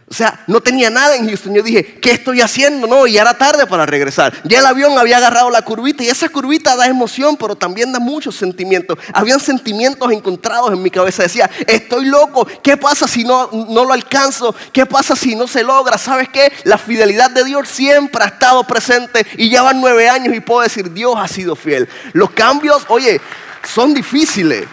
O 0.09 0.13
sea, 0.13 0.41
no 0.47 0.61
tenía 0.61 0.89
nada 0.89 1.17
en 1.17 1.27
Houston. 1.27 1.53
Yo 1.53 1.61
dije, 1.61 1.99
¿qué 1.99 2.11
estoy 2.11 2.39
haciendo? 2.39 2.87
No, 2.87 3.05
y 3.05 3.13
ya 3.13 3.23
era 3.23 3.37
tarde 3.37 3.67
para 3.67 3.85
regresar. 3.85 4.33
Ya 4.45 4.59
el 4.59 4.65
avión 4.65 4.97
había 4.97 5.17
agarrado 5.17 5.49
la 5.49 5.63
curvita 5.63 6.01
y 6.01 6.07
esa 6.07 6.29
curvita 6.29 6.77
da 6.77 6.87
emoción, 6.87 7.35
pero 7.35 7.57
también 7.57 7.91
da 7.91 7.99
muchos 7.99 8.35
sentimientos. 8.35 8.97
Habían 9.11 9.41
sentimientos 9.41 10.09
encontrados 10.13 10.71
en 10.71 10.81
mi 10.81 10.89
cabeza. 10.89 11.23
Decía, 11.23 11.49
estoy 11.67 12.05
loco. 12.05 12.47
¿Ququé 12.63 12.77
pasa 12.77 13.05
si 13.05 13.25
no, 13.25 13.49
no 13.51 13.83
lo 13.83 13.91
alcanzo? 13.91 14.55
¿Qué 14.71 14.85
pasa 14.85 15.13
si 15.13 15.35
no 15.35 15.45
se 15.45 15.61
logra? 15.61 15.97
¿Sabes 15.97 16.29
qué? 16.29 16.53
La 16.63 16.77
fidelidad 16.77 17.29
de 17.29 17.43
Dios 17.43 17.67
siempre 17.67 18.23
ha 18.23 18.27
estado 18.27 18.63
presente 18.63 19.27
y 19.35 19.49
ya 19.49 19.61
van 19.61 19.81
nueve 19.81 20.07
años 20.07 20.33
y 20.33 20.39
puedo 20.39 20.61
decir, 20.61 20.93
Dios 20.93 21.15
ha 21.17 21.27
sido 21.27 21.53
fiel. 21.57 21.89
Los 22.13 22.31
cambios, 22.31 22.85
oye, 22.87 23.19
son 23.67 23.93
difíciles. 23.93 24.65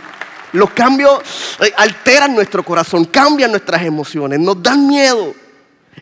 Los 0.52 0.70
cambios 0.70 1.20
eh, 1.60 1.72
alteran 1.76 2.34
nuestro 2.34 2.62
corazón, 2.62 3.04
cambian 3.06 3.50
nuestras 3.50 3.82
emociones, 3.82 4.38
nos 4.38 4.62
dan 4.62 4.86
miedo. 4.86 5.34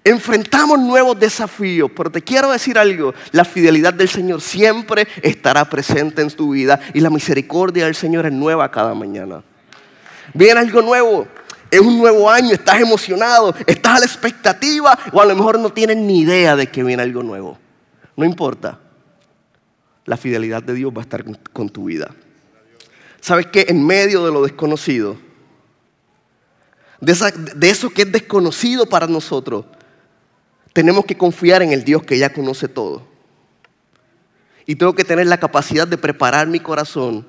Enfrentamos 0.04 0.78
nuevos 0.78 1.18
desafíos, 1.18 1.90
pero 1.94 2.10
te 2.10 2.22
quiero 2.22 2.50
decir 2.50 2.78
algo, 2.78 3.14
la 3.30 3.44
fidelidad 3.44 3.94
del 3.94 4.08
Señor 4.08 4.40
siempre 4.40 5.06
estará 5.22 5.64
presente 5.64 6.22
en 6.22 6.31
tu 6.31 6.50
vida 6.50 6.81
y 6.93 7.00
la 7.00 7.08
misericordia 7.08 7.84
del 7.84 7.94
Señor 7.94 8.26
es 8.26 8.32
nueva 8.32 8.70
cada 8.70 8.94
mañana. 8.94 9.43
Viene 10.34 10.60
algo 10.60 10.82
nuevo, 10.82 11.28
es 11.70 11.81
un 11.81 11.98
nuevo 11.98 12.28
año, 12.28 12.52
estás 12.52 12.81
emocionado, 12.81 13.55
estás 13.67 13.96
a 13.96 14.00
la 14.00 14.06
expectativa 14.06 14.98
o 15.12 15.20
a 15.20 15.24
lo 15.24 15.36
mejor 15.36 15.58
no 15.58 15.70
tienes 15.70 15.96
ni 15.96 16.20
idea 16.20 16.56
de 16.56 16.67
que 16.67 16.82
viene 16.82 17.02
algo 17.02 17.22
nuevo. 17.22 17.58
No 18.17 18.24
importa, 18.24 18.81
la 20.05 20.17
fidelidad 20.17 20.62
de 20.62 20.74
Dios 20.74 20.93
va 20.93 21.00
a 21.00 21.05
estar 21.05 21.24
con 21.52 21.69
tu 21.69 21.84
vida. 21.84 22.10
¿Sabes 23.22 23.46
qué? 23.46 23.67
En 23.69 23.86
medio 23.86 24.24
de 24.24 24.32
lo 24.32 24.43
desconocido, 24.43 25.17
de, 27.00 27.70
eso 27.70 27.91
que 27.91 28.02
es 28.02 28.10
desconocido 28.10 28.86
para 28.86 29.06
nosotros, 29.06 29.64
tenemos 30.72 31.05
que 31.05 31.17
confiar 31.17 31.62
en 31.62 31.72
el 31.72 31.84
Dios 31.84 32.02
que 32.02 32.19
ya 32.19 32.32
conoce 32.32 32.67
todo. 32.67 33.06
Y 34.67 34.74
tengo 34.74 34.94
que 34.96 35.05
tener 35.05 35.29
la 35.29 35.38
capacidad 35.38 35.86
de 35.86 35.98
preparar 35.98 36.48
mi 36.48 36.58
corazón 36.58 37.24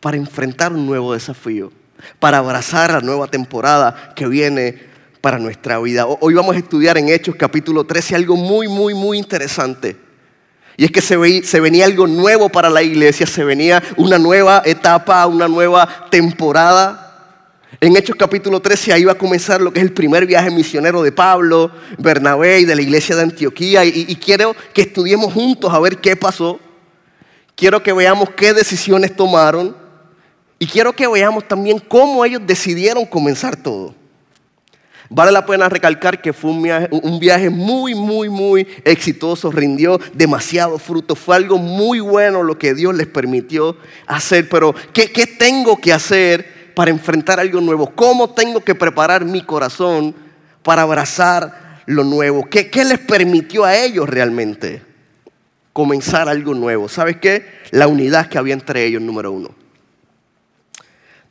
para 0.00 0.16
enfrentar 0.16 0.72
un 0.72 0.86
nuevo 0.86 1.12
desafío, 1.12 1.70
para 2.18 2.38
abrazar 2.38 2.92
la 2.92 3.00
nueva 3.00 3.26
temporada 3.26 4.14
que 4.16 4.26
viene 4.26 4.82
para 5.20 5.38
nuestra 5.38 5.78
vida. 5.78 6.06
Hoy 6.06 6.32
vamos 6.32 6.56
a 6.56 6.60
estudiar 6.60 6.96
en 6.96 7.10
Hechos 7.10 7.34
capítulo 7.36 7.84
13 7.84 8.16
algo 8.16 8.36
muy, 8.36 8.66
muy, 8.66 8.94
muy 8.94 9.18
interesante. 9.18 10.03
Y 10.76 10.84
es 10.84 10.90
que 10.90 11.00
se, 11.00 11.16
venía 11.60 11.84
algo 11.84 12.06
nuevo 12.06 12.48
para 12.48 12.68
la 12.68 12.82
iglesia, 12.82 13.26
se 13.26 13.44
venía 13.44 13.82
una 13.96 14.18
nueva 14.18 14.62
etapa, 14.64 15.24
una 15.26 15.46
nueva 15.46 16.08
temporada. 16.10 17.00
En 17.80 17.96
Hechos 17.96 18.16
capítulo 18.16 18.60
13 18.60 18.92
ahí 18.92 19.04
va 19.04 19.12
a 19.12 19.18
comenzar 19.18 19.60
lo 19.60 19.72
que 19.72 19.80
es 19.80 19.86
el 19.86 19.92
primer 19.92 20.26
viaje 20.26 20.50
misionero 20.50 21.02
de 21.02 21.12
Pablo, 21.12 21.70
Bernabé 21.98 22.60
y 22.60 22.64
de 22.64 22.74
la 22.74 22.82
iglesia 22.82 23.14
de 23.14 23.22
Antioquía. 23.22 23.84
Y, 23.84 24.06
y 24.08 24.16
quiero 24.16 24.56
que 24.72 24.82
estudiemos 24.82 25.32
juntos 25.32 25.72
a 25.72 25.78
ver 25.78 25.98
qué 25.98 26.16
pasó. 26.16 26.58
Quiero 27.54 27.82
que 27.82 27.92
veamos 27.92 28.30
qué 28.30 28.52
decisiones 28.52 29.14
tomaron. 29.14 29.76
Y 30.58 30.66
quiero 30.66 30.92
que 30.92 31.06
veamos 31.06 31.46
también 31.46 31.78
cómo 31.78 32.24
ellos 32.24 32.42
decidieron 32.44 33.04
comenzar 33.06 33.54
todo. 33.54 33.94
Vale 35.14 35.30
la 35.30 35.46
pena 35.46 35.68
recalcar 35.68 36.20
que 36.20 36.32
fue 36.32 36.50
un 36.50 37.20
viaje, 37.20 37.48
muy, 37.48 37.94
muy, 37.94 38.28
muy 38.28 38.66
exitoso, 38.82 39.52
rindió 39.52 40.00
demasiado 40.12 40.76
fruto, 40.76 41.14
fue 41.14 41.36
algo 41.36 41.56
muy 41.56 42.00
bueno 42.00 42.42
lo 42.42 42.58
que 42.58 42.74
Dios 42.74 42.96
les 42.96 43.06
permitió 43.06 43.76
hacer, 44.08 44.48
pero 44.48 44.74
¿qué, 44.92 45.06
tengo 45.38 45.76
que 45.76 45.92
hacer 45.92 46.72
para 46.74 46.90
enfrentar 46.90 47.38
algo 47.38 47.60
nuevo? 47.60 47.92
¿Cómo 47.94 48.30
tengo 48.30 48.60
que 48.60 48.74
preparar 48.74 49.24
mi 49.24 49.42
corazón 49.42 50.16
para 50.64 50.82
abrazar 50.82 51.82
lo 51.86 52.02
nuevo? 52.02 52.48
¿Qué, 52.50 52.68
les 52.84 52.98
permitió 52.98 53.64
a 53.64 53.76
ellos 53.76 54.08
realmente? 54.08 54.82
comenzar 55.72 56.28
algo 56.28 56.54
nuevo. 56.54 56.88
¿Sabes 56.88 57.16
qué? 57.16 57.46
La 57.72 57.88
unidad 57.88 58.28
que 58.28 58.38
había 58.38 58.54
entre 58.54 58.84
ellos, 58.84 59.02
número 59.02 59.32
uno. 59.32 59.63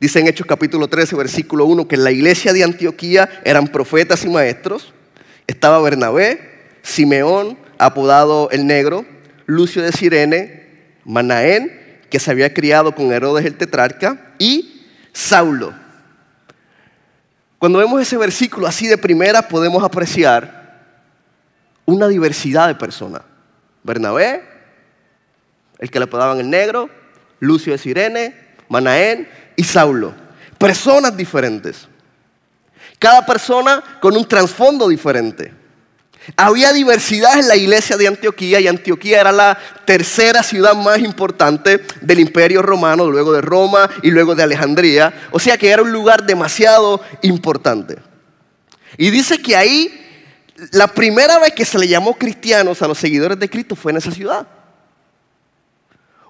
Dice 0.04 0.20
en 0.20 0.26
Hechos 0.26 0.46
capítulo 0.46 0.86
13, 0.86 1.16
versículo 1.16 1.64
1, 1.64 1.88
que 1.88 1.94
en 1.94 2.04
la 2.04 2.10
iglesia 2.10 2.52
de 2.52 2.62
Antioquía 2.62 3.40
eran 3.42 3.68
profetas 3.68 4.22
y 4.26 4.28
maestros. 4.28 4.92
Estaba 5.46 5.80
Bernabé, 5.80 6.76
Simeón, 6.82 7.56
apodado 7.78 8.50
el 8.50 8.66
negro, 8.66 9.06
Lucio 9.46 9.82
de 9.82 9.92
Sirene, 9.92 10.66
Manaén, 11.06 12.02
que 12.10 12.20
se 12.20 12.30
había 12.30 12.52
criado 12.52 12.94
con 12.94 13.14
Herodes 13.14 13.46
el 13.46 13.56
tetrarca, 13.56 14.34
y 14.38 14.84
Saulo. 15.14 15.72
Cuando 17.58 17.78
vemos 17.78 18.02
ese 18.02 18.18
versículo 18.18 18.66
así 18.66 18.86
de 18.86 18.98
primera, 18.98 19.48
podemos 19.48 19.82
apreciar 19.82 20.82
una 21.86 22.08
diversidad 22.08 22.68
de 22.68 22.74
personas. 22.74 23.22
Bernabé, 23.82 24.42
el 25.78 25.90
que 25.90 25.98
le 25.98 26.04
apodaban 26.04 26.40
el 26.40 26.50
negro, 26.50 26.90
Lucio 27.40 27.72
de 27.72 27.78
Sirene, 27.78 28.44
Manaén 28.68 29.28
y 29.56 29.64
Saulo. 29.64 30.14
Personas 30.58 31.16
diferentes. 31.16 31.88
Cada 32.98 33.24
persona 33.26 33.82
con 34.00 34.16
un 34.16 34.26
trasfondo 34.26 34.88
diferente. 34.88 35.52
Había 36.36 36.72
diversidad 36.72 37.38
en 37.38 37.48
la 37.48 37.56
iglesia 37.56 37.96
de 37.98 38.08
Antioquía 38.08 38.58
y 38.58 38.66
Antioquía 38.66 39.20
era 39.20 39.32
la 39.32 39.58
tercera 39.84 40.42
ciudad 40.42 40.74
más 40.74 40.98
importante 41.00 41.84
del 42.00 42.20
imperio 42.20 42.62
romano, 42.62 43.10
luego 43.10 43.32
de 43.32 43.42
Roma 43.42 43.90
y 44.02 44.10
luego 44.10 44.34
de 44.34 44.42
Alejandría. 44.42 45.28
O 45.32 45.38
sea 45.38 45.58
que 45.58 45.68
era 45.68 45.82
un 45.82 45.92
lugar 45.92 46.24
demasiado 46.24 47.02
importante. 47.20 47.98
Y 48.96 49.10
dice 49.10 49.38
que 49.42 49.54
ahí 49.54 50.00
la 50.70 50.86
primera 50.86 51.38
vez 51.38 51.52
que 51.52 51.64
se 51.64 51.78
le 51.78 51.88
llamó 51.88 52.14
cristianos 52.14 52.80
a 52.80 52.88
los 52.88 52.96
seguidores 52.96 53.38
de 53.38 53.50
Cristo 53.50 53.76
fue 53.76 53.92
en 53.92 53.98
esa 53.98 54.10
ciudad. 54.10 54.46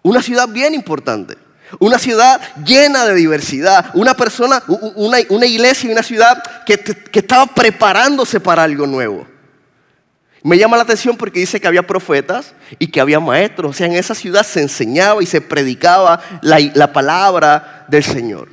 Una 0.02 0.22
ciudad 0.22 0.48
bien 0.48 0.74
importante. 0.74 1.36
Una 1.78 1.98
ciudad 1.98 2.40
llena 2.64 3.06
de 3.06 3.14
diversidad. 3.14 3.90
Una 3.94 4.14
persona, 4.14 4.62
una, 4.68 5.46
iglesia 5.46 5.88
y 5.88 5.92
una 5.92 6.02
ciudad 6.02 6.42
que, 6.64 6.78
que 6.78 7.18
estaba 7.18 7.46
preparándose 7.46 8.40
para 8.40 8.62
algo 8.62 8.86
nuevo. 8.86 9.26
Me 10.42 10.58
llama 10.58 10.76
la 10.76 10.82
atención 10.82 11.16
porque 11.16 11.40
dice 11.40 11.58
que 11.58 11.66
había 11.66 11.86
profetas 11.86 12.54
y 12.78 12.88
que 12.88 13.00
había 13.00 13.18
maestros. 13.18 13.70
O 13.70 13.72
sea, 13.72 13.86
en 13.86 13.94
esa 13.94 14.14
ciudad 14.14 14.42
se 14.42 14.60
enseñaba 14.60 15.22
y 15.22 15.26
se 15.26 15.40
predicaba 15.40 16.20
la, 16.42 16.58
la 16.74 16.92
palabra 16.92 17.86
del 17.88 18.04
Señor. 18.04 18.48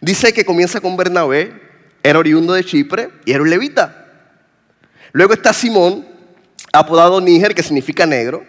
Dice 0.00 0.32
que 0.32 0.44
comienza 0.44 0.80
con 0.80 0.96
Bernabé, 0.96 1.62
era 2.02 2.18
oriundo 2.18 2.54
de 2.54 2.64
Chipre 2.64 3.10
y 3.24 3.32
era 3.32 3.42
un 3.42 3.50
levita. 3.50 4.06
Luego 5.12 5.32
está 5.32 5.52
Simón, 5.52 6.06
apodado 6.72 7.20
Níger, 7.20 7.54
que 7.54 7.62
significa 7.62 8.04
negro. 8.04 8.44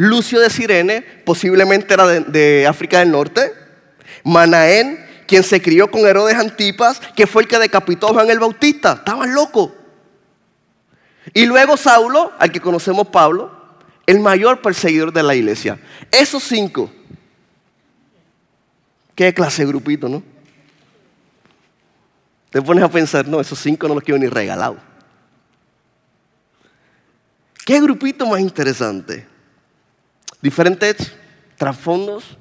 Lucio 0.00 0.40
de 0.40 0.48
Sirene, 0.48 1.02
posiblemente 1.02 1.92
era 1.92 2.06
de, 2.06 2.66
África 2.66 3.00
del 3.00 3.10
Norte. 3.10 3.52
Manaén, 4.24 4.98
quien 5.26 5.42
se 5.42 5.60
crió 5.60 5.90
con 5.90 6.06
Herodes 6.06 6.36
Antipas, 6.36 6.98
que 7.14 7.26
fue 7.26 7.42
el 7.42 7.48
que 7.48 7.58
decapitó 7.58 8.08
a 8.08 8.14
Juan 8.14 8.30
el 8.30 8.38
Bautista. 8.38 8.94
Estaban 8.94 9.34
locos. 9.34 9.72
Y 11.34 11.44
luego 11.44 11.76
Saulo, 11.76 12.32
al 12.38 12.50
que 12.50 12.62
conocemos 12.62 13.08
Pablo, 13.08 13.54
el 14.06 14.20
mayor 14.20 14.62
perseguidor 14.62 15.12
de 15.12 15.22
la 15.22 15.34
iglesia. 15.34 15.78
Esos 16.10 16.44
cinco. 16.44 16.90
Qué 19.14 19.34
clase 19.34 19.66
de 19.66 19.68
grupito, 19.68 20.08
¿no? 20.08 20.22
Te 22.48 22.62
pones 22.62 22.82
a 22.82 22.88
pensar, 22.88 23.28
no, 23.28 23.38
esos 23.38 23.58
cinco 23.58 23.86
no 23.86 23.96
los 23.96 24.02
quiero 24.02 24.18
ni 24.18 24.28
regalados. 24.28 24.78
¿Qué 27.66 27.78
grupito 27.82 28.24
más 28.24 28.40
interesante? 28.40 29.28
Diferentes 30.42 31.12
trasfondos, 31.56 32.38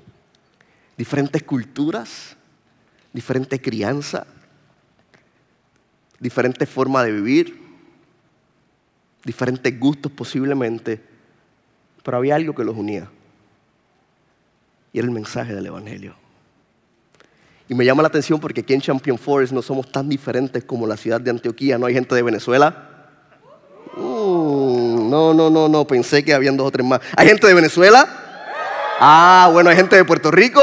diferentes 0.98 1.44
culturas, 1.44 2.38
diferente 3.12 3.60
crianza, 3.62 4.26
diferente 6.20 6.66
forma 6.66 7.04
de 7.04 7.12
vivir, 7.12 7.60
diferentes 9.24 9.78
gustos 9.80 10.12
posiblemente, 10.12 11.02
pero 12.04 12.18
había 12.18 12.36
algo 12.36 12.56
que 12.56 12.64
los 12.64 12.76
unía. 12.76 13.10
Y 14.94 15.00
era 15.00 15.08
el 15.08 15.14
mensaje 15.14 15.54
del 15.54 15.66
Evangelio. 15.66 16.16
Y 17.68 17.76
me 17.76 17.86
llama 17.86 18.02
la 18.02 18.08
atención 18.08 18.40
porque 18.40 18.62
aquí 18.62 18.74
en 18.74 18.82
Champion 18.82 19.18
Forest 19.18 19.54
no 19.54 19.62
somos 19.62 19.92
tan 19.92 20.10
diferentes 20.10 20.64
como 20.64 20.88
la 20.88 20.98
ciudad 20.98 21.22
de 21.22 21.30
Antioquía. 21.30 21.78
No 21.78 21.86
hay 21.86 21.94
gente 21.94 22.16
de 22.16 22.24
Venezuela, 22.24 22.89
No, 25.10 25.34
no, 25.34 25.50
no, 25.50 25.68
no, 25.68 25.86
pensé 25.86 26.24
que 26.24 26.34
habían 26.34 26.56
dos 26.56 26.68
o 26.68 26.72
tres 26.72 26.86
más. 26.86 27.00
¿Hay 27.16 27.28
gente 27.28 27.48
de 27.48 27.54
Venezuela? 27.54 28.08
Ah, 29.00 29.50
bueno, 29.52 29.70
hay 29.70 29.76
gente 29.76 29.96
de 29.96 30.06
Puerto 30.06 30.30
Rico, 30.30 30.62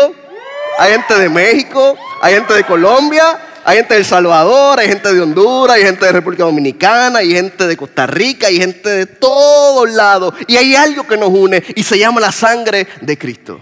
hay 0.79 0.93
gente 0.93 1.19
de 1.19 1.29
México, 1.29 1.97
hay 2.21 2.35
gente 2.35 2.55
de 2.55 2.65
Colombia, 2.65 3.39
hay 3.65 3.79
gente 3.79 3.95
de 3.95 4.01
El 4.01 4.07
Salvador, 4.07 4.79
hay 4.79 4.89
gente 4.89 5.13
de 5.13 5.21
Honduras, 5.21 5.77
hay 5.77 5.83
gente 5.83 6.07
de 6.07 6.13
República 6.13 6.45
Dominicana, 6.45 7.19
hay 7.19 7.33
gente 7.33 7.67
de 7.67 7.77
Costa 7.77 8.07
Rica, 8.07 8.47
hay 8.47 8.59
gente 8.59 8.89
de 8.89 9.07
todos 9.07 9.91
lados. 9.91 10.35
Y 10.47 10.57
hay 10.57 10.77
algo 10.77 11.07
que 11.07 11.17
nos 11.17 11.31
une 11.31 11.63
y 11.75 11.83
se 11.83 11.99
llama 11.99 12.21
la 12.21 12.31
sangre 12.31 12.87
de 13.01 13.19
Cristo. 13.19 13.59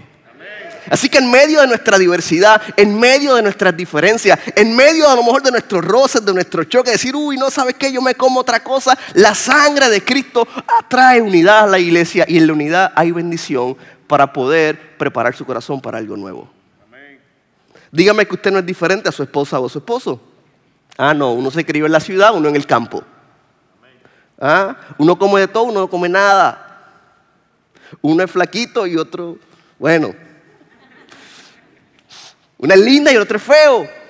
Así 0.89 1.09
que 1.09 1.17
en 1.17 1.29
medio 1.31 1.61
de 1.61 1.67
nuestra 1.67 1.97
diversidad, 1.97 2.61
en 2.77 2.97
medio 2.97 3.35
de 3.35 3.41
nuestras 3.41 3.75
diferencias, 3.75 4.39
en 4.55 4.75
medio 4.75 5.09
a 5.09 5.15
lo 5.15 5.23
mejor 5.23 5.41
de 5.41 5.51
nuestros 5.51 5.83
roces, 5.83 6.23
de 6.23 6.33
nuestro 6.33 6.63
choque, 6.65 6.91
decir, 6.91 7.15
uy, 7.15 7.37
no 7.37 7.49
sabes 7.49 7.75
qué, 7.75 7.91
yo 7.91 8.01
me 8.01 8.15
como 8.15 8.39
otra 8.39 8.63
cosa, 8.63 8.97
la 9.13 9.33
sangre 9.33 9.89
de 9.89 10.03
Cristo 10.03 10.47
atrae 10.79 11.21
unidad 11.21 11.63
a 11.63 11.67
la 11.67 11.79
iglesia 11.79 12.25
y 12.27 12.37
en 12.37 12.47
la 12.47 12.53
unidad 12.53 12.93
hay 12.95 13.11
bendición 13.11 13.77
para 14.07 14.31
poder 14.31 14.97
preparar 14.97 15.35
su 15.35 15.45
corazón 15.45 15.81
para 15.81 15.97
algo 15.97 16.15
nuevo. 16.15 16.49
Dígame 17.91 18.25
que 18.25 18.35
usted 18.35 18.51
no 18.51 18.59
es 18.59 18.65
diferente 18.65 19.09
a 19.09 19.11
su 19.11 19.23
esposa 19.23 19.59
o 19.59 19.65
a 19.65 19.69
su 19.69 19.79
esposo. 19.79 20.19
Ah, 20.97 21.13
no, 21.13 21.31
uno 21.31 21.49
se 21.49 21.65
crió 21.65 21.85
en 21.85 21.91
la 21.91 21.99
ciudad, 21.99 22.35
uno 22.35 22.49
en 22.49 22.55
el 22.55 22.65
campo. 22.65 23.03
Ah, 24.39 24.75
uno 24.97 25.17
come 25.17 25.39
de 25.39 25.47
todo, 25.47 25.63
uno 25.63 25.79
no 25.81 25.89
come 25.89 26.09
nada. 26.09 26.61
Uno 28.01 28.23
es 28.23 28.29
flaquito 28.29 28.85
y 28.85 28.97
otro, 28.97 29.37
bueno, 29.79 30.13
una 32.57 32.75
es 32.75 32.81
linda 32.81 33.11
y 33.11 33.15
el 33.15 33.21
otro 33.21 33.37
es 33.37 33.43
feo. 33.43 34.04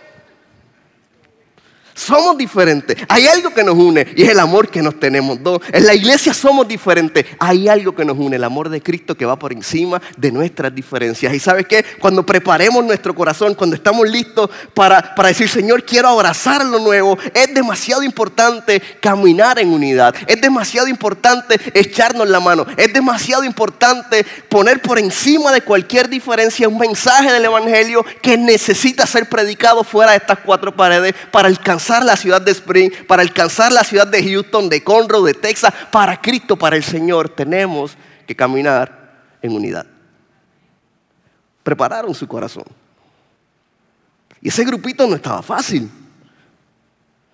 Somos 1.96 2.38
diferentes. 2.38 2.98
Hay 3.08 3.25
algo 3.25 3.54
que 3.54 3.64
nos 3.64 3.75
une 3.75 4.06
y 4.18 4.24
es 4.24 4.30
el 4.30 4.40
amor 4.42 4.68
que 4.68 4.82
nos 4.82 5.00
tenemos 5.00 5.42
dos. 5.42 5.62
En 5.72 5.86
la 5.86 5.94
iglesia 5.94 6.34
somos 6.34 6.68
diferentes. 6.68 7.25
Hay 7.40 7.70
algo 7.70 7.96
que 7.96 8.04
nos 8.04 8.18
une, 8.18 8.36
el 8.36 8.44
amor 8.44 8.68
de 8.68 8.82
Cristo 8.82 9.16
que 9.16 9.25
va 9.25 9.40
por 9.40 9.54
encima 9.54 10.02
de 10.18 10.30
nuestras 10.30 10.75
diferencias. 10.75 11.34
Y 11.34 11.40
sabes 11.40 11.66
qué? 11.68 11.86
Cuando 12.02 12.25
preparemos 12.25 12.84
nuestro 12.84 13.16
corazón, 13.16 13.54
cuando 13.54 13.78
estamos 13.78 14.10
listos 14.10 14.50
para, 14.74 15.16
para 15.16 15.30
decir, 15.30 15.48
Señor, 15.48 15.86
quiero 15.86 16.10
abrazar 16.10 16.66
lo 16.66 16.80
nuevo, 16.80 17.18
es 17.34 17.54
demasiado 17.54 18.04
importante 18.04 18.82
caminar 19.00 19.58
en 19.60 19.70
unidad. 19.70 20.14
Es 20.28 20.42
demasiado 20.42 20.90
importante 20.90 21.58
echarnos 21.74 22.28
la 22.28 22.42
mano. 22.42 22.66
Es 22.75 22.92
demasiado 22.92 23.46
importante 23.46 24.25
poner 24.50 24.82
por 24.82 25.00
encima 25.00 25.54
de 25.54 25.62
cualquier 25.62 26.10
diferencia 26.10 26.68
un 26.68 26.78
mensaje 26.78 27.32
del 27.32 27.46
Evangelio 27.46 28.06
que 28.22 28.38
necesita 28.38 29.08
ser 29.08 29.30
predicado 29.30 29.86
fuera 29.86 30.12
de 30.12 30.18
estas 30.18 30.40
cuatro 30.40 30.75
paredes 30.75 31.16
para 31.32 31.48
alcanzar 31.48 31.85
la 31.94 32.15
ciudad 32.15 32.42
de 32.42 32.51
Spring, 32.51 32.92
para 33.08 33.22
alcanzar 33.22 33.72
la 33.72 33.84
ciudad 33.84 34.08
de 34.08 34.24
Houston, 34.24 34.70
de 34.70 34.84
Conroe, 34.84 35.34
de 35.34 35.39
Texas, 35.39 35.74
para 35.92 36.20
Cristo, 36.20 36.56
para 36.56 36.75
el 36.75 36.84
Señor, 36.84 37.30
tenemos 37.30 37.96
que 38.25 38.36
caminar 38.36 39.13
en 39.42 39.51
unidad. 39.51 39.86
Prepararon 41.63 42.13
su 42.13 42.27
corazón. 42.27 42.65
Y 44.42 44.50
ese 44.50 44.63
grupito 44.63 45.08
no 45.08 45.15
estaba 45.15 45.42
fácil. 45.42 45.89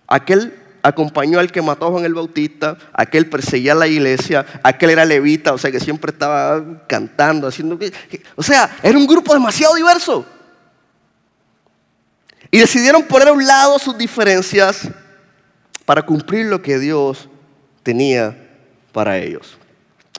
Aquel 0.08 0.58
acompañó 0.84 1.40
al 1.40 1.52
que 1.52 1.62
mató 1.62 1.88
a 1.88 1.92
Juan 1.92 2.06
el 2.06 2.14
Bautista, 2.14 2.78
aquel 2.94 3.30
perseguía 3.30 3.74
a 3.74 3.76
la 3.76 3.88
iglesia, 3.88 4.46
aquel 4.64 4.92
era 4.92 5.06
levita, 5.06 5.54
o 5.54 5.58
sea 5.58 5.72
que 5.72 5.80
siempre 5.80 6.12
estaba 6.12 6.86
cantando, 6.88 7.48
haciendo... 7.48 7.78
O 8.36 8.44
sea, 8.44 8.78
era 8.82 8.98
un 8.98 9.08
grupo 9.08 9.34
demasiado 9.34 9.76
diverso. 9.76 10.26
Y 12.52 12.60
decidieron 12.60 13.04
poner 13.04 13.30
a 13.30 13.34
un 13.34 13.48
lado 13.48 13.80
sus 13.80 13.98
diferencias 13.98 14.90
para 15.86 16.02
cumplir 16.02 16.48
lo 16.48 16.62
que 16.62 16.78
Dios 16.78 17.30
tenía 17.82 18.38
para 18.92 19.18
ellos. 19.18 19.58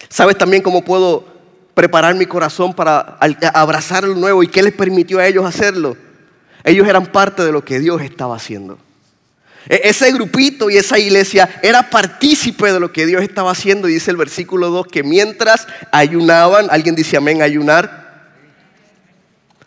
¿Sabes 0.08 0.36
también 0.38 0.62
cómo 0.62 0.82
puedo 0.82 1.26
preparar 1.74 2.14
mi 2.14 2.26
corazón 2.26 2.72
para 2.74 3.18
abrazar 3.54 4.04
lo 4.04 4.14
nuevo 4.14 4.42
y 4.42 4.48
qué 4.48 4.62
les 4.62 4.72
permitió 4.72 5.18
a 5.18 5.26
ellos 5.26 5.44
hacerlo? 5.44 5.96
Ellos 6.64 6.88
eran 6.88 7.06
parte 7.06 7.44
de 7.44 7.52
lo 7.52 7.64
que 7.64 7.78
Dios 7.78 8.00
estaba 8.00 8.36
haciendo. 8.36 8.78
E-, 9.68 9.82
ese 9.84 10.10
grupito 10.12 10.70
y 10.70 10.76
esa 10.76 10.98
iglesia 10.98 11.48
era 11.62 11.90
partícipe 11.90 12.72
de 12.72 12.80
lo 12.80 12.92
que 12.92 13.06
Dios 13.06 13.22
estaba 13.22 13.50
haciendo. 13.50 13.88
Y 13.88 13.94
dice 13.94 14.10
el 14.10 14.16
versículo 14.16 14.70
2 14.70 14.86
que 14.86 15.02
mientras 15.02 15.66
ayunaban, 15.90 16.68
alguien 16.70 16.94
dice 16.94 17.16
amén, 17.16 17.42
ayunar. 17.42 18.00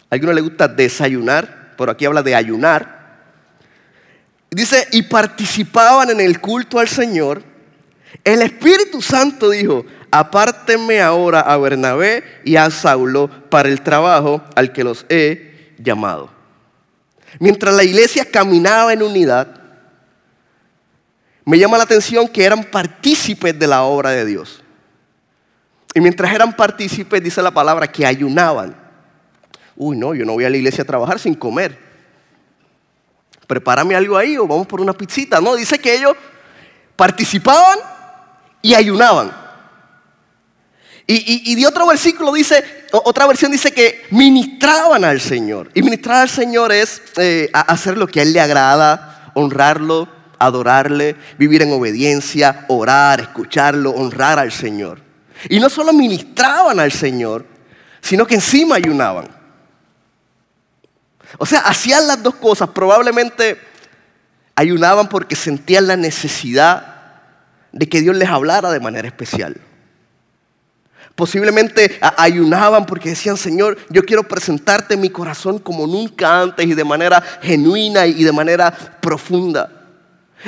¿A 0.09 0.15
alguno 0.15 0.33
le 0.33 0.41
gusta 0.41 0.67
desayunar? 0.67 1.64
Pero 1.77 1.91
aquí 1.91 2.05
habla 2.05 2.23
de 2.23 2.35
ayunar. 2.35 2.95
Dice, 4.49 4.87
y 4.91 5.01
participaban 5.03 6.09
en 6.09 6.21
el 6.21 6.39
culto 6.39 6.79
al 6.79 6.87
Señor. 6.87 7.43
El 8.23 8.41
Espíritu 8.41 9.01
Santo 9.01 9.49
dijo, 9.49 9.85
apártenme 10.11 11.01
ahora 11.01 11.41
a 11.41 11.57
Bernabé 11.57 12.23
y 12.45 12.55
a 12.55 12.69
Saulo 12.71 13.29
para 13.49 13.69
el 13.69 13.81
trabajo 13.81 14.41
al 14.55 14.71
que 14.71 14.83
los 14.83 15.05
he 15.09 15.73
llamado. 15.77 16.29
Mientras 17.39 17.75
la 17.75 17.83
iglesia 17.83 18.23
caminaba 18.23 18.93
en 18.93 19.03
unidad, 19.03 19.61
me 21.43 21.59
llama 21.59 21.77
la 21.77 21.83
atención 21.83 22.27
que 22.27 22.43
eran 22.43 22.63
partícipes 22.63 23.57
de 23.59 23.67
la 23.67 23.83
obra 23.83 24.11
de 24.11 24.25
Dios. 24.25 24.63
Y 25.93 26.01
mientras 26.01 26.33
eran 26.33 26.55
partícipes, 26.55 27.23
dice 27.23 27.41
la 27.41 27.51
palabra, 27.51 27.87
que 27.87 28.05
ayunaban. 28.05 28.84
Uy, 29.75 29.97
no, 29.97 30.13
yo 30.13 30.25
no 30.25 30.33
voy 30.33 30.45
a 30.45 30.49
la 30.49 30.57
iglesia 30.57 30.83
a 30.83 30.87
trabajar 30.87 31.19
sin 31.19 31.35
comer. 31.35 31.77
Prepárame 33.47 33.95
algo 33.95 34.17
ahí 34.17 34.37
o 34.37 34.47
vamos 34.47 34.67
por 34.67 34.81
una 34.81 34.93
pizzita. 34.93 35.39
No, 35.41 35.55
dice 35.55 35.79
que 35.79 35.95
ellos 35.95 36.15
participaban 36.95 37.79
y 38.61 38.73
ayunaban. 38.73 39.45
Y, 41.07 41.53
de 41.53 41.67
otro 41.67 41.85
versículo 41.85 42.33
dice, 42.33 42.87
otra 42.91 43.27
versión 43.27 43.51
dice 43.51 43.71
que 43.71 44.05
ministraban 44.09 45.03
al 45.03 45.21
Señor. 45.21 45.69
Y 45.75 45.83
ministrar 45.83 46.23
al 46.23 46.29
Señor 46.29 46.71
es 46.71 46.99
eh, 47.17 47.51
hacer 47.53 47.95
lo 47.95 48.07
que 48.07 48.21
a 48.21 48.23
Él 48.23 48.33
le 48.33 48.41
agrada, 48.41 49.31
honrarlo, 49.35 50.09
adorarle, 50.39 51.15
vivir 51.37 51.61
en 51.61 51.71
obediencia, 51.73 52.65
orar, 52.69 53.19
escucharlo, 53.19 53.91
honrar 53.91 54.39
al 54.39 54.51
Señor. 54.51 54.99
Y 55.47 55.59
no 55.59 55.69
solo 55.69 55.93
ministraban 55.93 56.79
al 56.79 56.91
Señor, 56.91 57.45
sino 58.01 58.25
que 58.25 58.35
encima 58.35 58.75
ayunaban. 58.75 59.34
O 61.37 61.45
sea, 61.45 61.59
hacían 61.59 62.07
las 62.07 62.21
dos 62.21 62.35
cosas. 62.35 62.69
Probablemente 62.69 63.59
ayunaban 64.55 65.09
porque 65.09 65.35
sentían 65.35 65.87
la 65.87 65.97
necesidad 65.97 66.95
de 67.71 67.89
que 67.89 68.01
Dios 68.01 68.15
les 68.15 68.29
hablara 68.29 68.71
de 68.71 68.79
manera 68.79 69.07
especial. 69.07 69.57
Posiblemente 71.15 71.97
ayunaban 72.17 72.85
porque 72.85 73.09
decían, 73.09 73.37
Señor, 73.37 73.77
yo 73.89 74.03
quiero 74.03 74.23
presentarte 74.23 74.97
mi 74.97 75.09
corazón 75.09 75.59
como 75.59 75.87
nunca 75.87 76.41
antes 76.41 76.65
y 76.65 76.73
de 76.73 76.83
manera 76.83 77.21
genuina 77.41 78.05
y 78.05 78.23
de 78.23 78.31
manera 78.33 78.71
profunda. 78.71 79.69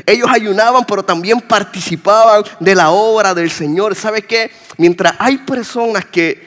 Ellos 0.06 0.28
ayunaban, 0.30 0.86
pero 0.86 1.04
también 1.04 1.40
participaban 1.42 2.44
de 2.60 2.76
la 2.76 2.92
obra 2.92 3.34
del 3.34 3.50
Señor. 3.50 3.96
¿Sabe 3.96 4.22
qué? 4.22 4.52
Mientras 4.78 5.16
hay 5.20 5.38
personas 5.38 6.06
que 6.06 6.46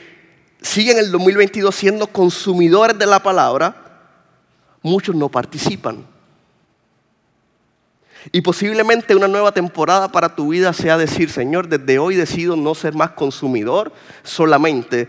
siguen 0.61 0.99
el 0.99 1.11
2022 1.11 1.75
siendo 1.75 2.07
consumidores 2.07 2.99
de 2.99 3.07
la 3.07 3.23
palabra, 3.23 3.90
muchos 4.83 5.15
no 5.15 5.29
participan. 5.29 6.07
Y 8.33 8.43
posiblemente 8.43 9.17
una 9.17 9.29
nueva 9.29 9.53
temporada 9.53 10.13
para 10.13 10.35
tu 10.35 10.49
vida 10.49 10.73
sea 10.73 10.99
decir, 10.99 11.31
Señor, 11.31 11.69
desde 11.69 11.99
hoy 11.99 12.17
decido 12.17 12.55
no 12.55 12.75
ser 12.75 12.95
más 12.95 13.13
consumidor 13.13 13.93
solamente, 14.23 15.09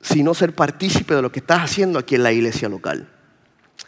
sino 0.00 0.32
ser 0.32 0.54
partícipe 0.54 1.14
de 1.14 1.22
lo 1.22 1.30
que 1.30 1.40
estás 1.40 1.60
haciendo 1.60 1.98
aquí 1.98 2.14
en 2.14 2.22
la 2.22 2.32
iglesia 2.32 2.68
local 2.68 3.06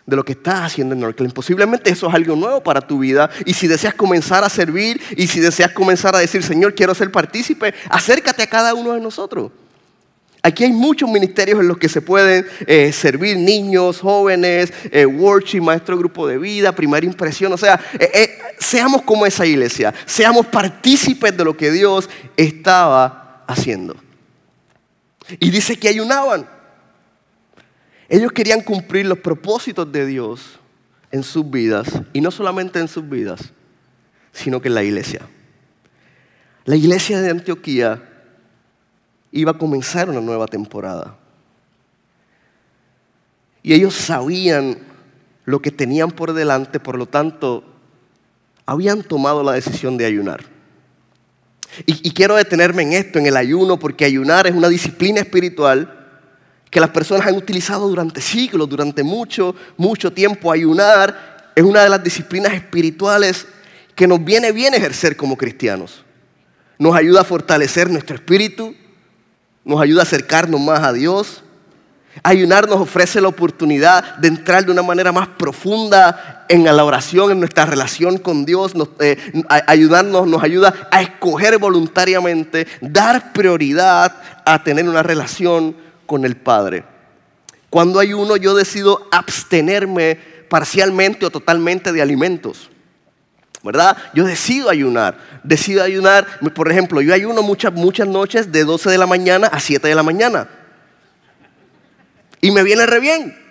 de 0.06 0.16
lo 0.16 0.24
que 0.24 0.32
estás 0.32 0.60
haciendo 0.62 0.94
en 0.94 1.00
Northland. 1.00 1.32
Posiblemente 1.32 1.90
eso 1.90 2.08
es 2.08 2.14
algo 2.14 2.34
nuevo 2.36 2.62
para 2.62 2.80
tu 2.80 2.98
vida. 2.98 3.30
Y 3.46 3.54
si 3.54 3.68
deseas 3.68 3.94
comenzar 3.94 4.44
a 4.44 4.48
servir 4.48 5.00
y 5.16 5.26
si 5.26 5.40
deseas 5.40 5.72
comenzar 5.72 6.14
a 6.14 6.18
decir, 6.18 6.42
Señor, 6.42 6.74
quiero 6.74 6.94
ser 6.94 7.10
partícipe, 7.12 7.74
acércate 7.88 8.42
a 8.42 8.46
cada 8.48 8.74
uno 8.74 8.92
de 8.92 9.00
nosotros. 9.00 9.52
Aquí 10.44 10.64
hay 10.64 10.72
muchos 10.72 11.08
ministerios 11.08 11.60
en 11.60 11.68
los 11.68 11.78
que 11.78 11.88
se 11.88 12.02
pueden 12.02 12.44
eh, 12.66 12.92
servir 12.92 13.36
niños, 13.36 14.00
jóvenes, 14.00 14.72
eh, 14.90 15.06
worship, 15.06 15.60
maestro 15.60 15.94
de 15.94 16.00
grupo 16.00 16.26
de 16.26 16.36
vida, 16.36 16.74
primera 16.74 17.06
impresión. 17.06 17.52
O 17.52 17.56
sea, 17.56 17.80
eh, 17.98 18.38
seamos 18.58 19.02
como 19.02 19.24
esa 19.24 19.46
iglesia, 19.46 19.94
seamos 20.04 20.46
partícipes 20.46 21.36
de 21.36 21.44
lo 21.44 21.56
que 21.56 21.70
Dios 21.70 22.10
estaba 22.36 23.44
haciendo. 23.46 23.94
Y 25.38 25.50
dice 25.50 25.76
que 25.76 25.88
ayunaban. 25.88 26.48
Ellos 28.08 28.32
querían 28.32 28.62
cumplir 28.62 29.06
los 29.06 29.18
propósitos 29.18 29.90
de 29.92 30.06
Dios 30.06 30.58
en 31.12 31.22
sus 31.22 31.48
vidas, 31.48 31.88
y 32.12 32.20
no 32.20 32.32
solamente 32.32 32.80
en 32.80 32.88
sus 32.88 33.08
vidas, 33.08 33.52
sino 34.32 34.60
que 34.60 34.68
en 34.68 34.74
la 34.74 34.82
iglesia. 34.82 35.20
La 36.64 36.74
iglesia 36.74 37.20
de 37.20 37.30
Antioquía 37.30 38.11
iba 39.32 39.52
a 39.52 39.58
comenzar 39.58 40.10
una 40.10 40.20
nueva 40.20 40.46
temporada. 40.46 41.16
Y 43.62 43.72
ellos 43.72 43.94
sabían 43.94 44.78
lo 45.44 45.60
que 45.60 45.70
tenían 45.70 46.10
por 46.10 46.32
delante, 46.32 46.78
por 46.78 46.98
lo 46.98 47.06
tanto, 47.06 47.64
habían 48.66 49.02
tomado 49.02 49.42
la 49.42 49.52
decisión 49.52 49.96
de 49.96 50.04
ayunar. 50.04 50.44
Y, 51.86 52.12
quiero 52.12 52.36
detenerme 52.36 52.82
en 52.82 52.92
esto, 52.92 53.18
en 53.18 53.24
el 53.24 53.36
ayuno, 53.36 53.78
porque 53.78 54.04
ayunar 54.04 54.46
es 54.46 54.54
una 54.54 54.68
disciplina 54.68 55.20
espiritual 55.20 56.00
que 56.68 56.80
las 56.80 56.90
personas 56.90 57.26
han 57.26 57.34
utilizado 57.34 57.88
durante 57.88 58.20
siglos, 58.20 58.68
durante 58.68 59.02
mucho, 59.02 59.54
mucho 59.78 60.12
tiempo. 60.12 60.52
Ayunar 60.52 61.52
es 61.54 61.62
una 61.62 61.82
de 61.82 61.88
las 61.88 62.04
disciplinas 62.04 62.52
espirituales 62.52 63.46
que 63.94 64.06
nos 64.06 64.22
viene 64.22 64.52
bien 64.52 64.74
ejercer 64.74 65.16
como 65.16 65.36
cristianos. 65.36 66.04
Nos 66.78 66.94
ayuda 66.94 67.22
a 67.22 67.24
fortalecer 67.24 67.88
nuestro 67.90 68.16
espíritu, 68.16 68.74
nos 69.64 69.80
ayuda 69.80 70.00
a 70.00 70.04
acercarnos 70.04 70.60
más 70.60 70.80
a 70.80 70.92
Dios. 70.92 71.42
Ayunar 72.22 72.68
nos 72.68 72.80
ofrece 72.80 73.20
la 73.20 73.28
oportunidad 73.28 74.16
de 74.16 74.28
entrar 74.28 74.66
de 74.66 74.72
una 74.72 74.82
manera 74.82 75.12
más 75.12 75.28
profunda 75.28 76.44
en 76.48 76.64
la 76.64 76.84
oración, 76.84 77.32
en 77.32 77.40
nuestra 77.40 77.64
relación 77.64 78.18
con 78.18 78.44
Dios. 78.44 78.74
Nos, 78.74 78.90
eh, 79.00 79.16
ayudarnos 79.66 80.26
nos 80.26 80.42
ayuda 80.42 80.88
a 80.90 81.00
escoger 81.00 81.58
voluntariamente, 81.58 82.66
dar 82.82 83.32
prioridad 83.32 84.14
a 84.44 84.62
tener 84.62 84.88
una 84.88 85.02
relación 85.02 85.74
con 86.04 86.26
el 86.26 86.36
Padre. 86.36 86.84
Cuando 87.70 87.98
hay 88.00 88.12
uno, 88.12 88.36
yo 88.36 88.54
decido 88.54 89.08
abstenerme 89.10 90.18
parcialmente 90.50 91.24
o 91.24 91.30
totalmente 91.30 91.92
de 91.92 92.02
alimentos. 92.02 92.68
¿Verdad? 93.62 93.96
Yo 94.14 94.24
decido 94.24 94.70
ayunar, 94.70 95.16
decido 95.42 95.82
ayunar, 95.82 96.26
por 96.54 96.70
ejemplo, 96.70 97.00
yo 97.00 97.14
ayuno 97.14 97.42
muchas, 97.42 97.72
muchas 97.72 98.08
noches 98.08 98.50
de 98.50 98.64
12 98.64 98.90
de 98.90 98.98
la 98.98 99.06
mañana 99.06 99.46
a 99.46 99.60
7 99.60 99.86
de 99.86 99.94
la 99.94 100.02
mañana. 100.02 100.48
Y 102.40 102.50
me 102.50 102.62
viene 102.62 102.86
re 102.86 103.00
bien. 103.00 103.42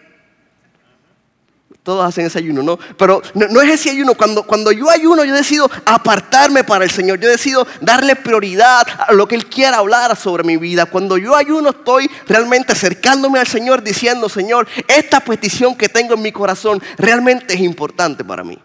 Todos 1.83 2.05
hacen 2.05 2.27
ese 2.27 2.37
ayuno, 2.37 2.61
¿no? 2.61 2.77
Pero 2.95 3.23
no, 3.33 3.61
es 3.61 3.69
ese 3.71 3.89
ayuno. 3.89 4.13
Cuando, 4.13 4.43
cuando 4.43 4.71
yo 4.71 4.87
ayuno, 4.91 5.25
yo 5.25 5.33
decido 5.33 5.71
apartarme 5.85 6.63
para 6.63 6.83
el 6.83 6.91
Señor. 6.91 7.19
Yo 7.19 7.27
decido 7.27 7.65
darle 7.79 8.15
prioridad 8.15 8.85
a 9.07 9.13
lo 9.13 9.27
que 9.27 9.33
Él 9.33 9.47
quiera 9.47 9.77
hablar 9.77 10.15
sobre 10.15 10.43
mi 10.43 10.57
vida. 10.57 10.85
Cuando 10.85 11.17
yo 11.17 11.35
ayuno, 11.35 11.71
estoy 11.71 12.07
realmente 12.27 12.73
acercándome 12.73 13.39
al 13.39 13.47
Señor 13.47 13.81
diciendo, 13.81 14.29
Señor, 14.29 14.67
esta 14.87 15.21
petición 15.21 15.75
que 15.75 15.89
tengo 15.89 16.13
en 16.13 16.21
mi 16.21 16.31
corazón 16.31 16.83
realmente 16.97 17.55
es 17.55 17.61
importante 17.61 18.23
para 18.23 18.43
mí. 18.43 18.59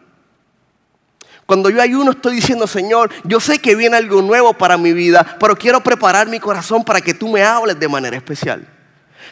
Cuando 1.46 1.70
yo 1.70 1.80
ayuno 1.80 2.10
estoy 2.10 2.36
diciendo, 2.36 2.66
Señor, 2.66 3.10
yo 3.24 3.38
sé 3.38 3.60
que 3.60 3.76
viene 3.76 3.96
algo 3.96 4.20
nuevo 4.20 4.52
para 4.52 4.76
mi 4.76 4.92
vida, 4.92 5.36
pero 5.38 5.56
quiero 5.56 5.80
preparar 5.80 6.28
mi 6.28 6.40
corazón 6.40 6.84
para 6.84 7.00
que 7.00 7.14
tú 7.14 7.28
me 7.28 7.44
hables 7.44 7.78
de 7.78 7.88
manera 7.88 8.16
especial. 8.16 8.66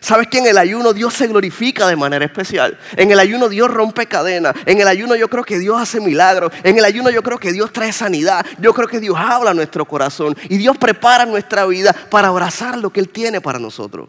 ¿Sabes 0.00 0.28
que 0.28 0.38
en 0.38 0.46
el 0.46 0.58
ayuno 0.58 0.92
Dios 0.92 1.14
se 1.14 1.26
glorifica 1.26 1.86
de 1.86 1.96
manera 1.96 2.24
especial? 2.24 2.78
En 2.96 3.10
el 3.10 3.18
ayuno 3.18 3.48
Dios 3.48 3.70
rompe 3.70 4.06
cadenas. 4.06 4.54
En 4.66 4.80
el 4.80 4.86
ayuno 4.86 5.16
yo 5.16 5.28
creo 5.28 5.44
que 5.44 5.58
Dios 5.58 5.80
hace 5.80 6.00
milagros. 6.00 6.52
En 6.62 6.78
el 6.78 6.84
ayuno 6.84 7.10
yo 7.10 7.22
creo 7.22 7.38
que 7.38 7.52
Dios 7.52 7.72
trae 7.72 7.92
sanidad. 7.92 8.44
Yo 8.58 8.74
creo 8.74 8.88
que 8.88 9.00
Dios 9.00 9.16
habla 9.18 9.52
a 9.52 9.54
nuestro 9.54 9.84
corazón. 9.84 10.36
Y 10.48 10.56
Dios 10.56 10.76
prepara 10.76 11.26
nuestra 11.26 11.64
vida 11.66 11.92
para 12.10 12.28
abrazar 12.28 12.78
lo 12.78 12.90
que 12.90 13.00
Él 13.00 13.08
tiene 13.08 13.40
para 13.40 13.58
nosotros. 13.58 14.08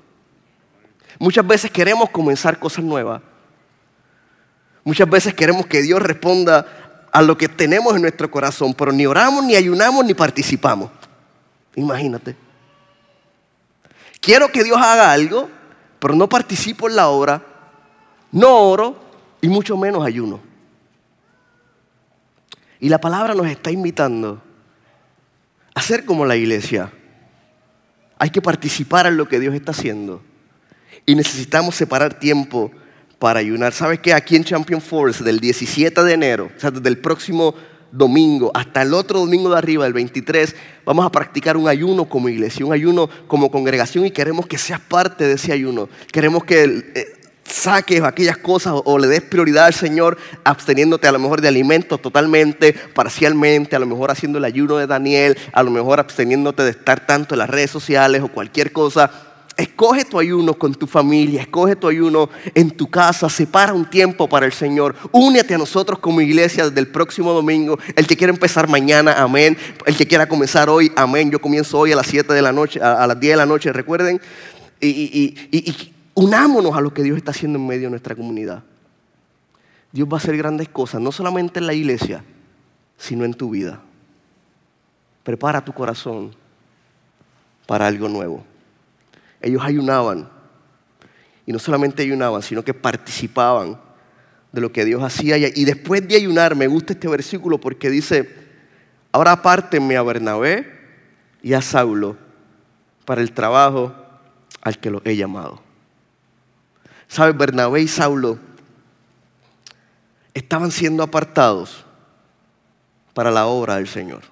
Muchas 1.18 1.48
veces 1.48 1.72
queremos 1.72 2.10
comenzar 2.10 2.60
cosas 2.60 2.84
nuevas. 2.84 3.22
Muchas 4.84 5.10
veces 5.10 5.34
queremos 5.34 5.66
que 5.66 5.82
Dios 5.82 6.02
responda 6.02 6.85
a 7.16 7.22
lo 7.22 7.38
que 7.38 7.48
tenemos 7.48 7.96
en 7.96 8.02
nuestro 8.02 8.30
corazón, 8.30 8.74
pero 8.74 8.92
ni 8.92 9.06
oramos, 9.06 9.42
ni 9.46 9.56
ayunamos, 9.56 10.04
ni 10.04 10.14
participamos. 10.14 10.92
Imagínate. 11.74 12.36
Quiero 14.20 14.52
que 14.52 14.66
Dios 14.66 14.78
haga 14.78 15.14
algo, 15.14 15.50
pero 15.98 16.14
no 16.14 16.28
participo 16.28 16.90
en 16.90 16.98
la 16.98 17.08
obra, 17.08 17.42
no 18.34 18.54
oro 18.58 19.00
y 19.40 19.48
mucho 19.48 19.78
menos 19.78 20.06
ayuno. 20.06 20.42
Y 22.82 22.90
la 22.90 23.00
palabra 23.00 23.34
nos 23.34 23.48
está 23.48 23.72
invitando 23.72 24.44
a 25.74 25.82
ser 25.82 26.04
como 26.04 26.26
la 26.26 26.36
iglesia. 26.36 26.92
Hay 28.20 28.30
que 28.30 28.42
participar 28.42 29.08
en 29.08 29.16
lo 29.16 29.30
que 29.30 29.40
Dios 29.40 29.56
está 29.56 29.72
haciendo. 29.72 30.22
Y 31.06 31.16
necesitamos 31.16 31.76
separar 31.76 32.20
tiempo 32.20 32.74
para 33.20 33.40
ayunar. 33.40 33.74
¿Sabes 33.74 34.00
qué? 34.00 34.14
Aquí 34.14 34.36
en 34.36 34.44
Champion 34.44 34.82
Force, 34.82 35.24
del 35.24 35.40
17 35.40 36.04
de 36.04 36.14
enero, 36.14 36.52
o 36.56 36.60
sea, 36.60 36.72
desde 36.72 36.90
el 36.90 36.98
próximo 36.98 37.56
domingo 37.92 38.52
hasta 38.54 38.82
el 38.82 38.94
otro 38.94 39.20
domingo 39.20 39.50
de 39.50 39.58
arriba, 39.58 39.88
el 39.88 39.94
23, 39.94 40.56
vamos 40.86 41.06
a 41.06 41.12
practicar 41.12 41.58
un 41.58 41.68
ayuno 41.68 42.06
como 42.06 42.30
iglesia, 42.30 42.66
un 42.66 42.74
ayuno 42.74 43.10
como 43.28 43.50
congregación 43.50 44.06
y 44.06 44.12
queremos 44.12 44.48
que 44.48 44.58
seas 44.58 44.82
parte 44.82 45.26
de 45.28 45.34
ese 45.34 45.54
ayuno. 45.54 45.90
Queremos 46.12 46.44
que 46.44 46.92
eh, 46.94 47.16
saques 47.46 48.02
aquellas 48.02 48.38
cosas 48.38 48.74
o, 48.74 48.84
o 48.86 48.98
le 48.98 49.08
des 49.08 49.22
prioridad 49.22 49.66
al 49.66 49.74
Señor, 49.74 50.18
absteniéndote 50.44 51.08
a 51.08 51.12
lo 51.12 51.20
mejor 51.20 51.42
de 51.42 51.48
alimentos 51.48 52.02
totalmente, 52.02 52.74
parcialmente, 52.74 53.76
a 53.76 53.80
lo 53.80 53.86
mejor 53.86 54.12
haciendo 54.12 54.40
el 54.40 54.46
ayuno 54.46 54.78
de 54.78 54.88
Daniel, 54.88 55.38
a 55.54 55.64
lo 55.64 55.72
mejor 55.72 56.00
absteniéndote 56.00 56.64
de 56.64 56.72
estar 56.72 57.06
tanto 57.06 57.36
en 57.36 57.40
las 57.40 57.50
redes 57.50 57.72
sociales 57.72 58.22
o 58.22 58.28
cualquier 58.28 58.72
cosa. 58.72 59.35
Escoge 59.58 60.04
tu 60.04 60.20
ayuno 60.20 60.54
con 60.54 60.76
tu 60.76 60.86
familia, 60.86 61.42
escoge 61.42 61.76
tu 61.78 61.88
ayuno 61.88 62.30
en 62.54 62.72
tu 62.72 62.90
casa, 62.90 63.30
separa 63.30 63.74
un 63.74 63.90
tiempo 63.90 64.28
para 64.28 64.46
el 64.46 64.52
Señor. 64.52 64.96
Únete 65.14 65.56
a 65.56 65.58
nosotros 65.58 66.00
como 66.00 66.20
iglesia 66.20 66.66
desde 66.66 66.80
el 66.82 66.88
próximo 66.88 67.32
domingo. 67.32 67.80
El 67.96 68.06
que 68.06 68.18
quiera 68.18 68.34
empezar 68.34 68.68
mañana, 68.68 69.14
amén. 69.14 69.58
El 69.86 69.96
que 69.96 70.06
quiera 70.06 70.28
comenzar 70.28 70.70
hoy, 70.70 70.92
amén. 70.96 71.32
Yo 71.32 71.40
comienzo 71.40 71.80
hoy 71.80 71.94
a 71.94 71.96
las 71.96 72.08
7 72.08 72.34
de 72.34 72.42
la 72.42 72.52
noche, 72.52 72.82
a, 72.82 73.08
las 73.08 73.18
10 73.20 73.34
de 73.34 73.38
la 73.38 73.46
noche, 73.46 73.72
recuerden. 73.72 74.20
Y- 74.82 75.36
y 75.52 75.94
unámonos 76.16 76.76
a 76.76 76.82
lo 76.82 76.94
que 76.94 77.04
Dios 77.04 77.18
está 77.18 77.32
haciendo 77.32 77.58
en 77.58 77.68
medio 77.68 77.84
de 77.84 77.92
nuestra 77.92 78.16
comunidad. 78.16 78.64
Dios 79.92 80.10
va 80.10 80.16
a 80.16 80.18
hacer 80.18 80.36
grandes 80.36 80.68
cosas, 80.68 81.00
no 81.00 81.12
solamente 81.14 81.60
en 81.60 81.68
la 81.68 81.74
iglesia, 81.74 82.24
sino 82.98 83.24
en 83.24 83.34
tu 83.34 83.52
vida. 83.52 83.82
Prepara 85.24 85.64
tu 85.64 85.72
corazón 85.72 86.36
para 87.66 87.88
algo 87.88 88.10
nuevo. 88.10 88.44
Ellos 89.46 89.62
ayunaban. 89.64 90.28
Y 91.46 91.54
no 91.54 91.60
solamente 91.60 92.02
ayunaban, 92.02 92.42
sino 92.42 92.64
que 92.64 92.74
participaban 92.74 93.80
de 94.52 94.60
lo 94.60 94.72
que 94.72 94.84
Dios 94.84 95.04
hacía. 95.04 95.38
Y 95.38 95.66
después 95.66 96.08
de 96.08 96.16
ayunar, 96.16 96.56
me 96.56 96.66
gusta 96.66 96.94
este 96.94 97.08
versículo 97.08 97.60
porque 97.60 97.92
dice, 97.92 98.28
ahora 99.12 99.34
apártenme 99.34 99.98
a 99.98 100.02
Bernabé 100.02 100.68
y 101.44 101.54
a 101.54 101.62
Saulo 101.62 102.18
para 103.06 103.22
el 103.22 103.34
trabajo 103.34 103.94
al 104.64 104.80
que 104.80 104.90
los 104.90 105.04
he 105.06 105.16
llamado. 105.16 105.62
¿Sabes? 107.08 107.38
Bernabé 107.38 107.84
y 107.84 107.88
Saulo 107.88 108.40
estaban 110.34 110.72
siendo 110.72 111.04
apartados 111.04 111.86
para 113.14 113.30
la 113.30 113.46
obra 113.46 113.76
del 113.76 113.88
Señor. 113.88 114.24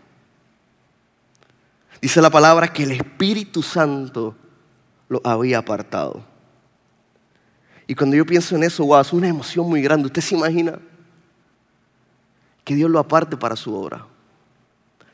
Dice 2.01 2.19
la 2.19 2.31
palabra 2.31 2.73
que 2.73 2.81
el 2.81 2.93
Espíritu 2.93 3.61
Santo 3.61 4.37
los 5.09 5.21
había 5.23 5.59
apartado. 5.59 6.23
Y 7.87 7.95
cuando 7.95 8.15
yo 8.15 8.25
pienso 8.25 8.55
en 8.55 8.63
eso, 8.63 8.85
wow, 8.85 9.01
es 9.01 9.13
una 9.13 9.27
emoción 9.27 9.67
muy 9.67 9.81
grande. 9.81 10.07
¿Usted 10.07 10.21
se 10.21 10.35
imagina 10.35 10.79
que 12.63 12.75
Dios 12.75 12.89
lo 12.89 12.99
aparte 12.99 13.35
para 13.35 13.55
su 13.55 13.75
obra? 13.75 14.05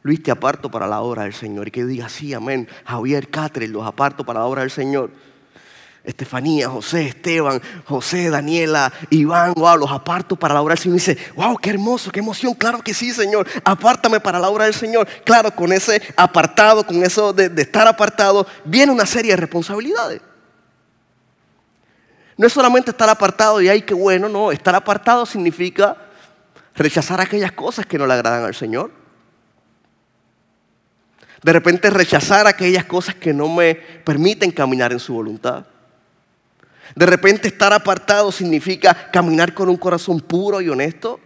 Luis, 0.02 0.24
te 0.24 0.32
aparto 0.32 0.72
para 0.72 0.88
la 0.88 1.02
obra 1.02 1.24
del 1.24 1.34
Señor. 1.34 1.68
Y 1.68 1.72
que 1.72 1.86
diga, 1.86 2.08
sí, 2.10 2.34
amén. 2.34 2.68
Javier, 2.86 3.30
Catherine, 3.30 3.74
los 3.74 3.86
aparto 3.86 4.24
para 4.24 4.40
la 4.40 4.46
obra 4.46 4.62
del 4.62 4.72
Señor. 4.72 5.12
Estefanía, 6.04 6.70
José, 6.70 7.08
Esteban, 7.08 7.62
José, 7.86 8.30
Daniela, 8.30 8.92
Iván, 9.10 9.54
wow, 9.54 9.78
los 9.78 9.92
aparto 9.92 10.36
para 10.36 10.54
la 10.54 10.62
obra 10.62 10.74
del 10.74 10.80
Señor. 10.82 10.96
Y 10.96 11.00
dice, 11.00 11.18
wow, 11.36 11.58
qué 11.58 11.70
hermoso, 11.72 12.12
qué 12.12 12.20
emoción. 12.20 12.54
Claro 12.54 12.82
que 12.82 12.94
sí, 12.94 13.12
Señor. 13.12 13.48
Apártame 13.64 14.20
para 14.20 14.40
la 14.40 14.50
obra 14.50 14.66
del 14.66 14.74
Señor. 14.74 15.08
Claro, 15.26 15.52
con 15.52 15.74
ese 15.74 16.02
apartado, 16.16 16.86
con 16.86 17.04
eso 17.04 17.34
de, 17.34 17.50
de 17.50 17.62
estar 17.62 17.88
apartado, 17.88 18.48
viene 18.64 18.92
una 18.92 19.06
serie 19.06 19.32
de 19.32 19.38
responsabilidades. 19.38 20.22
No 22.38 22.48
es 22.48 22.54
solamente 22.54 22.92
estar 22.92 23.10
apartado 23.10 23.60
y 23.62 23.68
ay, 23.68 23.82
qué 23.82 23.94
bueno, 23.94 24.30
no. 24.30 24.54
Estar 24.54 24.74
apartado 24.74 25.26
significa 25.26 25.98
rechazar 26.74 27.20
aquellas 27.20 27.52
cosas 27.52 27.86
que 27.86 27.98
no 27.98 28.08
le 28.08 28.14
agradan 28.14 28.46
al 28.46 28.56
Señor. 28.56 28.92
De 31.44 31.54
repente 31.54 31.90
rechazar 31.90 32.48
aquellas 32.48 32.86
cosas 32.86 33.16
que 33.16 33.34
no 33.34 33.50
me 33.50 33.76
permiten 33.76 34.52
caminar 34.52 34.94
en 34.94 35.00
su 35.00 35.14
voluntad. 35.14 35.66
De 36.96 37.06
repente 37.06 37.48
estar 37.48 37.72
apartado 37.74 38.32
significa 38.32 39.10
caminar 39.12 39.54
con 39.54 39.70
un 39.70 39.78
corazón 39.78 40.20
puro 40.20 40.62
y 40.62 40.70
honesto. 40.70 41.20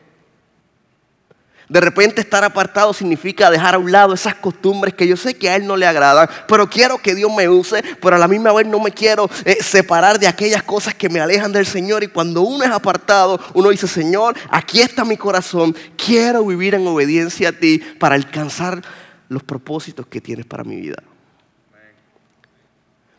De 1.70 1.80
repente 1.80 2.22
estar 2.22 2.44
apartado 2.44 2.94
significa 2.94 3.50
dejar 3.50 3.76
a 3.76 3.78
un 3.80 3.92
lado 3.92 4.14
esas 4.14 4.36
costumbres 4.36 4.94
que 4.94 5.08
yo 5.08 5.16
sé 5.16 5.34
que 5.34 5.50
a 5.50 5.56
Él 5.56 5.66
no 5.66 5.78
le 5.78 5.88
agradan, 5.88 6.30
pero 6.48 6.70
quiero 6.70 6.98
que 6.98 7.16
Dios 7.16 7.32
me 7.34 7.48
use, 7.48 7.82
pero 8.02 8.16
a 8.16 8.20
la 8.20 8.28
misma 8.28 8.52
vez 8.52 8.68
no 8.68 8.80
me 8.80 8.92
quiero 8.92 9.30
eh, 9.46 9.58
separar 9.64 10.20
de 10.20 10.28
aquellas 10.28 10.62
cosas 10.62 10.94
que 10.94 11.10
me 11.10 11.22
alejan 11.22 11.52
del 11.52 11.66
Señor. 11.66 12.04
Y 12.04 12.08
cuando 12.08 12.42
uno 12.42 12.66
es 12.66 12.70
apartado, 12.70 13.40
uno 13.54 13.70
dice, 13.70 13.88
Señor, 13.88 14.36
aquí 14.50 14.82
está 14.82 15.06
mi 15.06 15.18
corazón, 15.18 15.76
quiero 15.96 16.46
vivir 16.46 16.76
en 16.76 16.86
obediencia 16.86 17.50
a 17.50 17.54
ti 17.54 17.82
para 17.98 18.16
alcanzar 18.16 18.82
los 19.30 19.42
propósitos 19.42 20.06
que 20.08 20.22
tienes 20.22 20.46
para 20.46 20.64
mi 20.64 20.76
vida. 20.76 21.02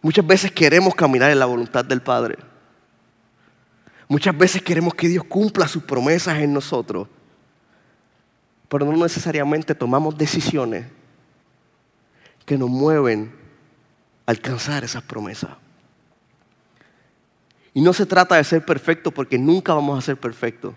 Muchas 0.04 0.26
veces 0.26 0.52
queremos 0.52 0.94
caminar 0.94 1.30
en 1.30 1.38
la 1.38 1.46
voluntad 1.46 1.82
del 1.82 2.02
Padre. 2.02 2.36
Muchas 4.06 4.36
veces 4.36 4.60
queremos 4.60 4.92
que 4.92 5.08
Dios 5.08 5.24
cumpla 5.24 5.66
sus 5.66 5.82
promesas 5.82 6.40
en 6.40 6.52
nosotros, 6.52 7.08
pero 8.68 8.84
no 8.84 9.02
necesariamente 9.02 9.74
tomamos 9.74 10.18
decisiones 10.18 10.84
que 12.44 12.58
nos 12.58 12.68
mueven 12.68 13.32
a 14.26 14.32
alcanzar 14.32 14.84
esas 14.84 15.02
promesas. 15.02 15.52
Y 17.72 17.80
no 17.80 17.94
se 17.94 18.04
trata 18.04 18.36
de 18.36 18.44
ser 18.44 18.62
perfecto 18.62 19.10
porque 19.10 19.38
nunca 19.38 19.72
vamos 19.72 19.98
a 19.98 20.02
ser 20.02 20.18
perfectos. 20.18 20.74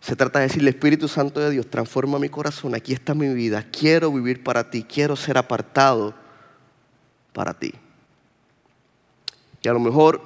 Se 0.00 0.16
trata 0.16 0.38
de 0.38 0.46
decirle, 0.46 0.70
Espíritu 0.70 1.06
Santo 1.06 1.38
de 1.38 1.50
Dios, 1.50 1.68
transforma 1.68 2.18
mi 2.18 2.30
corazón, 2.30 2.74
aquí 2.74 2.94
está 2.94 3.14
mi 3.14 3.28
vida, 3.34 3.62
quiero 3.70 4.10
vivir 4.10 4.42
para 4.42 4.70
ti, 4.70 4.84
quiero 4.84 5.16
ser 5.16 5.36
apartado 5.36 6.21
para 7.32 7.54
ti. 7.54 7.72
Y 9.62 9.68
a 9.68 9.72
lo 9.72 9.80
mejor 9.80 10.20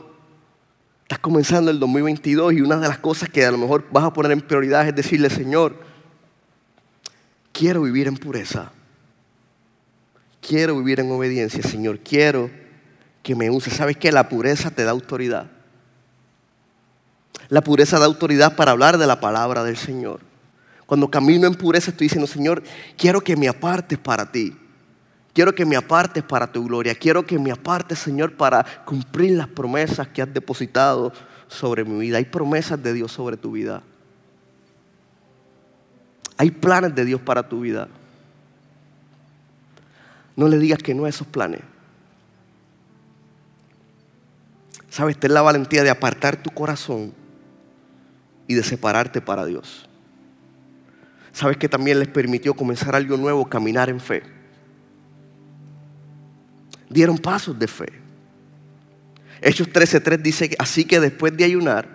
estás 1.02 1.18
comenzando 1.18 1.70
el 1.70 1.78
2022 1.78 2.54
y 2.54 2.60
una 2.60 2.76
de 2.76 2.88
las 2.88 2.98
cosas 2.98 3.28
que 3.28 3.44
a 3.44 3.50
lo 3.50 3.58
mejor 3.58 3.84
vas 3.90 4.04
a 4.04 4.12
poner 4.12 4.32
en 4.32 4.40
prioridad 4.40 4.88
es 4.88 4.94
decirle, 4.94 5.30
Señor, 5.30 5.76
quiero 7.52 7.82
vivir 7.82 8.08
en 8.08 8.16
pureza, 8.16 8.72
quiero 10.40 10.76
vivir 10.78 11.00
en 11.00 11.10
obediencia, 11.10 11.62
Señor, 11.62 12.00
quiero 12.00 12.50
que 13.22 13.34
me 13.34 13.50
use. 13.50 13.70
¿Sabes 13.70 13.96
que 13.96 14.12
La 14.12 14.28
pureza 14.28 14.70
te 14.70 14.84
da 14.84 14.90
autoridad. 14.90 15.50
La 17.48 17.60
pureza 17.60 17.98
da 17.98 18.06
autoridad 18.06 18.56
para 18.56 18.72
hablar 18.72 18.98
de 18.98 19.06
la 19.06 19.20
palabra 19.20 19.62
del 19.62 19.76
Señor. 19.76 20.20
Cuando 20.86 21.10
camino 21.10 21.46
en 21.46 21.54
pureza 21.54 21.90
estoy 21.90 22.06
diciendo, 22.06 22.26
Señor, 22.26 22.62
quiero 22.96 23.20
que 23.20 23.36
me 23.36 23.48
apartes 23.48 23.98
para 23.98 24.30
ti. 24.30 24.56
Quiero 25.36 25.54
que 25.54 25.66
me 25.66 25.76
apartes 25.76 26.24
para 26.24 26.50
tu 26.50 26.64
gloria. 26.64 26.94
Quiero 26.94 27.26
que 27.26 27.38
me 27.38 27.52
apartes, 27.52 27.98
Señor, 27.98 28.38
para 28.38 28.64
cumplir 28.86 29.32
las 29.32 29.46
promesas 29.46 30.08
que 30.08 30.22
has 30.22 30.32
depositado 30.32 31.12
sobre 31.46 31.84
mi 31.84 31.98
vida. 31.98 32.16
Hay 32.16 32.24
promesas 32.24 32.82
de 32.82 32.94
Dios 32.94 33.12
sobre 33.12 33.36
tu 33.36 33.52
vida. 33.52 33.82
Hay 36.38 36.50
planes 36.50 36.94
de 36.94 37.04
Dios 37.04 37.20
para 37.20 37.46
tu 37.46 37.60
vida. 37.60 37.86
No 40.36 40.48
le 40.48 40.58
digas 40.58 40.78
que 40.78 40.94
no 40.94 41.04
a 41.04 41.10
esos 41.10 41.26
planes. 41.26 41.60
Sabes, 44.88 45.20
ten 45.20 45.34
la 45.34 45.42
valentía 45.42 45.82
de 45.82 45.90
apartar 45.90 46.42
tu 46.42 46.48
corazón 46.48 47.12
y 48.48 48.54
de 48.54 48.62
separarte 48.62 49.20
para 49.20 49.44
Dios. 49.44 49.86
Sabes 51.32 51.58
que 51.58 51.68
también 51.68 51.98
les 51.98 52.08
permitió 52.08 52.54
comenzar 52.54 52.94
algo 52.96 53.18
nuevo, 53.18 53.44
caminar 53.44 53.90
en 53.90 54.00
fe. 54.00 54.35
Dieron 56.88 57.18
pasos 57.18 57.58
de 57.58 57.66
fe. 57.66 57.86
Hechos 59.40 59.68
13:3 59.68 60.22
dice 60.22 60.56
así 60.58 60.84
que 60.84 61.00
después 61.00 61.36
de 61.36 61.44
ayunar, 61.44 61.88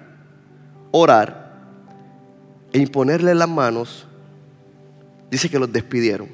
orar 0.92 1.60
e 2.72 2.80
imponerle 2.80 3.34
las 3.36 3.50
manos, 3.50 4.08
dice 5.30 5.50
que 5.50 5.60
los 5.60 5.72
despidieron. 5.72 6.30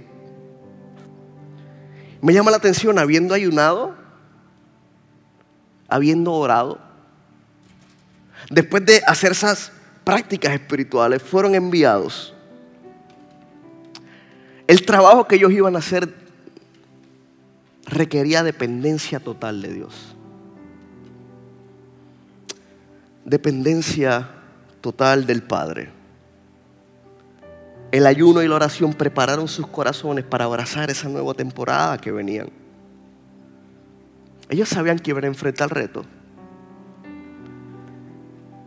Me 2.21 2.33
llama 2.33 2.51
la 2.51 2.57
atención, 2.57 2.97
habiendo 2.99 3.33
ayunado, 3.33 3.95
habiendo 5.87 6.33
orado, 6.33 6.79
después 8.49 8.85
de 8.85 9.01
hacer 9.05 9.31
esas 9.31 9.71
prácticas 10.03 10.53
espirituales, 10.53 11.21
fueron 11.21 11.55
enviados. 11.55 12.33
El 14.65 14.85
trabajo 14.85 15.27
que 15.27 15.35
ellos 15.35 15.51
iban 15.51 15.75
a 15.75 15.79
hacer 15.79 16.26
requería 17.87 18.43
dependencia 18.43 19.19
total 19.19 19.61
de 19.61 19.73
Dios. 19.73 20.15
Dependencia 23.25 24.29
total 24.81 25.25
del 25.25 25.43
Padre. 25.43 25.89
El 27.91 28.05
ayuno 28.05 28.43
y 28.43 28.47
la 28.47 28.55
oración 28.55 28.93
prepararon 28.93 29.47
sus 29.47 29.65
corazones 29.67 30.25
para 30.25 30.45
abrazar 30.45 30.89
esa 30.89 31.07
nueva 31.07 31.33
temporada 31.33 31.97
que 31.97 32.11
venían. 32.11 32.49
Ellos 34.49 34.69
sabían 34.69 34.99
que 34.99 35.11
iban 35.11 35.23
a 35.23 35.27
enfrentar 35.27 35.73
retos. 35.73 36.05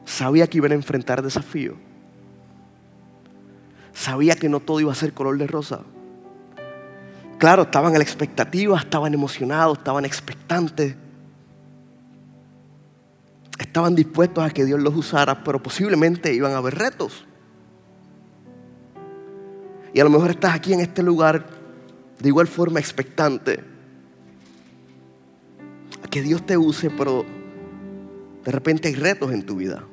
Sabía 0.05 0.47
que 0.47 0.59
iban 0.59 0.73
a 0.73 0.75
enfrentar 0.75 1.23
desafíos. 1.23 1.77
Sabía 3.93 4.35
que 4.35 4.49
no 4.49 4.61
todo 4.61 4.81
iba 4.81 4.93
a 4.93 4.95
ser 4.95 5.13
color 5.13 5.39
de 5.39 5.47
rosa. 5.47 5.81
Claro, 7.41 7.63
estaban 7.63 7.95
a 7.95 7.97
la 7.97 8.05
expectativa, 8.05 8.79
estaban 8.79 9.15
emocionados, 9.15 9.79
estaban 9.79 10.05
expectantes. 10.05 10.95
estaban 13.59 13.95
dispuestos 13.95 14.45
a 14.45 14.51
que 14.51 14.65
Dios 14.65 14.81
los 14.81 14.95
usara, 14.95 15.43
pero 15.45 15.63
posiblemente 15.63 16.35
iban 16.35 16.53
a 16.53 16.59
haber 16.59 16.75
retos. 16.75 17.25
Y 19.95 20.01
a 20.01 20.05
lo 20.05 20.11
mejor 20.11 20.31
estás 20.31 20.55
aquí 20.55 20.73
en 20.73 20.81
este 20.81 21.03
lugar 21.03 21.47
de 22.19 22.29
igual 22.29 22.47
forma 22.47 22.79
expectante 22.79 23.65
a 26.03 26.09
que 26.09 26.21
Dios 26.21 26.45
te 26.45 26.59
use, 26.59 26.91
pero 26.91 27.25
de 28.45 28.53
repente 28.53 28.89
hay 28.89 28.95
retos 28.95 29.33
en 29.33 29.47
tu 29.47 29.57
vida. 29.57 29.85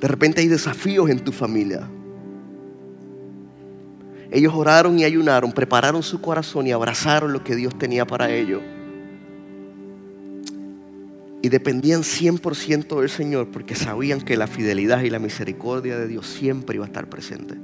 De 0.00 0.08
repente 0.08 0.40
hay 0.40 0.48
desafíos 0.48 1.10
en 1.10 1.20
tu 1.20 1.32
familia. 1.32 1.88
Ellos 4.34 4.54
oraron 4.54 4.98
y 4.98 5.04
ayunaron, 5.04 5.52
prepararon 5.52 6.02
su 6.02 6.22
corazón 6.22 6.66
y 6.66 6.72
abrazaron 6.72 7.34
lo 7.34 7.44
que 7.44 7.54
Dios 7.54 7.76
tenía 7.78 8.06
para 8.06 8.30
ellos. 8.30 8.62
Y 11.42 11.50
dependían 11.50 12.00
100% 12.00 12.98
del 12.98 13.10
Señor 13.10 13.48
porque 13.52 13.74
sabían 13.74 14.22
que 14.22 14.38
la 14.38 14.46
fidelidad 14.46 15.02
y 15.02 15.10
la 15.10 15.18
misericordia 15.18 15.98
de 15.98 16.08
Dios 16.08 16.26
siempre 16.26 16.76
iba 16.76 16.84
a 16.84 16.86
estar 16.86 17.10
presente. 17.10 17.56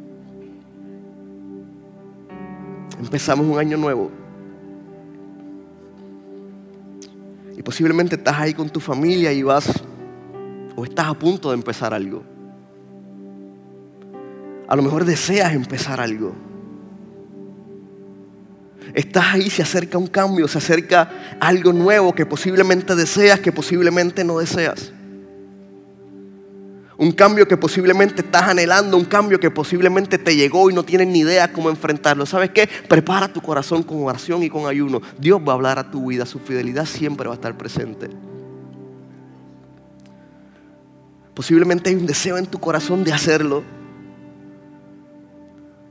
Empezamos 3.00 3.46
un 3.46 3.58
año 3.58 3.78
nuevo. 3.78 4.10
Y 7.56 7.62
posiblemente 7.62 8.16
estás 8.16 8.38
ahí 8.38 8.52
con 8.52 8.68
tu 8.68 8.78
familia 8.78 9.32
y 9.32 9.42
vas 9.42 9.72
o 10.76 10.84
estás 10.84 11.06
a 11.06 11.14
punto 11.14 11.48
de 11.48 11.54
empezar 11.54 11.94
algo. 11.94 12.22
A 14.66 14.76
lo 14.76 14.82
mejor 14.82 15.06
deseas 15.06 15.54
empezar 15.54 15.98
algo. 15.98 16.47
Estás 18.94 19.34
ahí, 19.34 19.50
se 19.50 19.62
acerca 19.62 19.98
un 19.98 20.06
cambio, 20.06 20.48
se 20.48 20.58
acerca 20.58 21.10
algo 21.40 21.72
nuevo 21.72 22.14
que 22.14 22.26
posiblemente 22.26 22.94
deseas, 22.94 23.40
que 23.40 23.52
posiblemente 23.52 24.24
no 24.24 24.38
deseas. 24.38 24.92
Un 26.96 27.12
cambio 27.12 27.46
que 27.46 27.56
posiblemente 27.56 28.22
estás 28.22 28.42
anhelando, 28.42 28.96
un 28.96 29.04
cambio 29.04 29.38
que 29.38 29.52
posiblemente 29.52 30.18
te 30.18 30.34
llegó 30.34 30.68
y 30.68 30.74
no 30.74 30.82
tienes 30.82 31.06
ni 31.06 31.20
idea 31.20 31.52
cómo 31.52 31.70
enfrentarlo. 31.70 32.26
¿Sabes 32.26 32.50
qué? 32.50 32.68
Prepara 32.88 33.32
tu 33.32 33.40
corazón 33.40 33.84
con 33.84 34.02
oración 34.02 34.42
y 34.42 34.50
con 34.50 34.66
ayuno. 34.66 35.00
Dios 35.16 35.40
va 35.46 35.52
a 35.52 35.54
hablar 35.54 35.78
a 35.78 35.90
tu 35.90 36.08
vida, 36.08 36.26
su 36.26 36.40
fidelidad 36.40 36.86
siempre 36.86 37.28
va 37.28 37.34
a 37.34 37.36
estar 37.36 37.56
presente. 37.56 38.08
Posiblemente 41.34 41.90
hay 41.90 41.94
un 41.94 42.06
deseo 42.06 42.36
en 42.36 42.46
tu 42.46 42.58
corazón 42.58 43.04
de 43.04 43.12
hacerlo. 43.12 43.62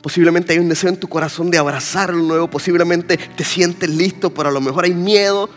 Posiblemente 0.01 0.53
hay 0.53 0.59
un 0.59 0.69
deseo 0.69 0.89
en 0.89 0.99
tu 0.99 1.07
corazón 1.07 1.49
de 1.49 1.57
abrazar 1.57 2.13
lo 2.13 2.23
nuevo. 2.23 2.49
Posiblemente 2.49 3.17
te 3.17 3.43
sientes 3.43 3.89
listo, 3.89 4.33
pero 4.33 4.49
a 4.49 4.51
lo 4.51 4.61
mejor 4.61 4.85
hay 4.85 4.93
miedo 4.93 5.49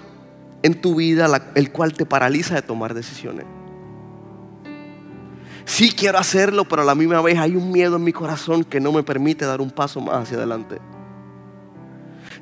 en 0.62 0.80
tu 0.80 0.96
vida 0.96 1.28
el 1.54 1.70
cual 1.70 1.92
te 1.92 2.06
paraliza 2.06 2.54
de 2.54 2.62
tomar 2.62 2.94
decisiones. 2.94 3.46
Sí 5.64 5.92
quiero 5.92 6.18
hacerlo, 6.18 6.64
pero 6.64 6.82
a 6.82 6.84
la 6.84 6.94
misma 6.94 7.22
vez 7.22 7.38
hay 7.38 7.54
un 7.54 7.70
miedo 7.70 7.96
en 7.96 8.04
mi 8.04 8.12
corazón 8.12 8.64
que 8.64 8.80
no 8.80 8.92
me 8.92 9.02
permite 9.02 9.44
dar 9.44 9.60
un 9.60 9.70
paso 9.70 10.00
más 10.00 10.22
hacia 10.22 10.36
adelante. 10.36 10.78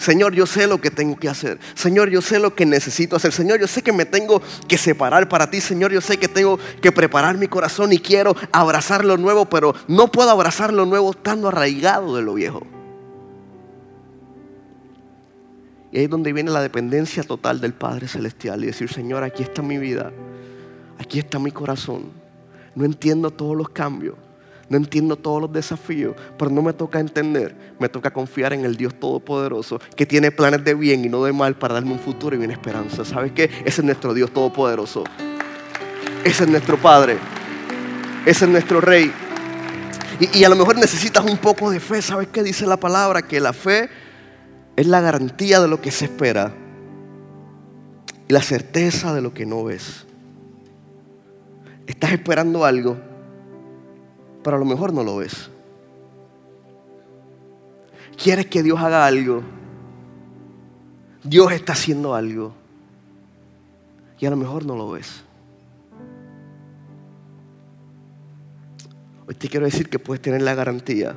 Señor, 0.09 0.33
yo 0.33 0.47
sé 0.47 0.67
lo 0.67 0.81
que 0.81 0.91
tengo 0.91 1.19
que 1.19 1.29
hacer. 1.29 1.59
Señor, 1.75 2.09
yo 2.09 2.23
sé 2.23 2.39
lo 2.39 2.55
que 2.55 2.65
necesito 2.65 3.17
hacer. 3.17 3.31
Señor, 3.31 3.61
yo 3.61 3.67
sé 3.67 3.83
que 3.83 3.93
me 3.93 4.07
tengo 4.07 4.41
que 4.67 4.79
separar 4.79 5.29
para 5.29 5.51
ti. 5.51 5.61
Señor, 5.61 5.93
yo 5.93 6.01
sé 6.01 6.17
que 6.17 6.29
tengo 6.29 6.59
que 6.81 6.91
preparar 6.91 7.37
mi 7.37 7.47
corazón 7.47 7.93
y 7.93 7.99
quiero 7.99 8.35
abrazar 8.51 9.05
lo 9.05 9.19
nuevo, 9.19 9.45
pero 9.51 9.75
no 9.87 10.11
puedo 10.11 10.31
abrazar 10.31 10.73
lo 10.73 10.87
nuevo 10.87 11.11
estando 11.11 11.49
arraigado 11.49 12.17
de 12.17 12.23
lo 12.23 12.33
viejo. 12.33 12.67
Y 15.93 15.99
ahí 15.99 16.05
es 16.05 16.11
donde 16.11 16.33
viene 16.33 16.51
la 16.53 16.63
dependencia 16.63 17.23
total 17.23 17.61
del 17.61 17.75
Padre 17.75 18.09
Celestial 18.09 18.65
y 18.65 18.69
decir, 18.69 18.91
Señor, 18.91 19.23
aquí 19.25 19.43
está 19.43 19.61
mi 19.61 19.77
vida, 19.77 20.11
aquí 20.99 21.19
está 21.19 21.39
mi 21.39 21.51
corazón. 21.51 22.13
No 22.75 22.87
entiendo 22.87 23.31
todos 23.31 23.55
los 23.55 23.69
cambios, 23.69 24.15
no 24.69 24.77
entiendo 24.77 25.17
todos 25.17 25.41
los 25.41 25.53
desafíos, 25.53 26.15
pero 26.39 26.51
no 26.51 26.63
me 26.63 26.73
toca 26.73 27.01
entender, 27.01 27.55
me 27.79 27.89
toca 27.89 28.13
confiar 28.13 28.53
en 28.53 28.65
el 28.65 28.77
Dios 28.77 28.95
Todopoderoso 28.95 29.81
que 29.97 30.05
tiene 30.05 30.31
planes 30.31 30.65
de 30.65 30.75
bien 30.75 31.05
y 31.05 31.09
no 31.09 31.25
de 31.25 31.33
mal 31.33 31.57
para 31.57 31.75
darme 31.75 31.93
un 31.93 31.99
futuro 31.99 32.37
y 32.37 32.45
una 32.45 32.53
esperanza. 32.53 33.05
¿Sabes 33.05 33.33
qué? 33.33 33.45
Ese 33.65 33.81
es 33.81 33.85
nuestro 33.85 34.13
Dios 34.13 34.31
Todopoderoso. 34.31 35.05
Ese 36.25 36.45
es 36.45 36.51
nuestro 36.51 36.77
Padre. 36.77 37.17
Ese 38.27 38.45
es 38.45 38.51
nuestro 38.51 38.81
Rey. 38.81 39.11
Y, 40.21 40.45
a 40.45 40.49
lo 40.49 40.57
mejor 40.57 40.77
necesitas 40.77 41.25
un 41.25 41.39
poco 41.39 41.71
de 41.71 41.81
fe. 41.81 42.03
¿Sabes 42.03 42.29
qué 42.29 42.43
dice 42.43 42.67
la 42.67 42.77
palabra? 42.77 43.23
Que 43.23 43.41
la 43.41 43.53
fe 43.53 43.89
es 44.77 44.87
la 44.87 45.01
garantía 45.01 45.61
de 45.61 45.69
lo 45.69 45.81
que 45.81 45.91
se 45.91 46.07
espera 46.07 46.53
y 48.29 48.33
la 48.33 48.43
certeza 48.43 49.15
de 49.15 49.23
lo 49.23 49.33
que 49.33 49.47
no 49.47 49.65
ves. 49.65 50.07
Estás 51.87 52.13
esperando 52.13 52.65
algo 52.67 53.08
pero 54.49 54.57
a 54.57 54.61
lo 54.61 54.65
mejor 54.65 54.95
no 54.95 55.05
lo 55.05 55.19
ves. 55.19 55.51
Quieres 58.17 58.47
que 58.47 58.63
Dios 58.63 58.81
haga 58.81 59.05
algo. 59.05 59.43
Dios 61.23 61.53
está 61.53 61.75
haciendo 61.75 62.15
algo. 62.15 62.55
Y 64.19 64.25
a 64.25 64.31
lo 64.31 64.37
mejor 64.37 64.65
no 64.65 64.75
lo 64.75 64.91
ves. 64.91 65.23
Hoy 69.27 69.35
te 69.35 69.51
quiero 69.51 69.67
decir 69.67 69.91
que 69.91 69.99
puedes 69.99 70.23
tener 70.23 70.41
la 70.41 70.55
garantía 70.55 71.15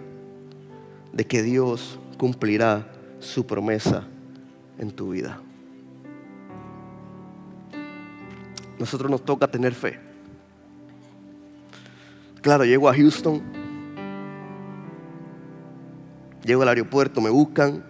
de 1.13 1.25
que 1.25 1.41
Dios 1.41 1.99
cumplirá 2.17 2.91
su 3.21 3.47
promesa 3.47 4.03
en 4.77 4.91
tu 4.91 5.11
vida. 5.11 5.39
Nosotros 8.77 9.09
nos 9.09 9.23
toca 9.23 9.49
tener 9.49 9.73
fe. 9.73 10.10
Claro, 12.41 12.65
llego 12.65 12.89
a 12.89 12.95
Houston, 12.95 13.39
llego 16.43 16.63
al 16.63 16.69
aeropuerto, 16.69 17.21
me 17.21 17.29
buscan, 17.29 17.83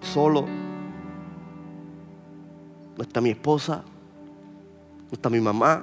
solo, 0.00 0.46
no 2.96 3.02
está 3.02 3.20
mi 3.20 3.28
esposa, 3.28 3.84
no 5.10 5.12
está 5.12 5.28
mi 5.28 5.38
mamá, 5.38 5.82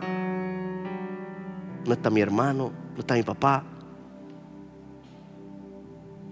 no 1.86 1.94
está 1.94 2.10
mi 2.10 2.22
hermano, 2.22 2.72
no 2.96 3.00
está 3.00 3.14
mi 3.14 3.22
papá, 3.22 3.64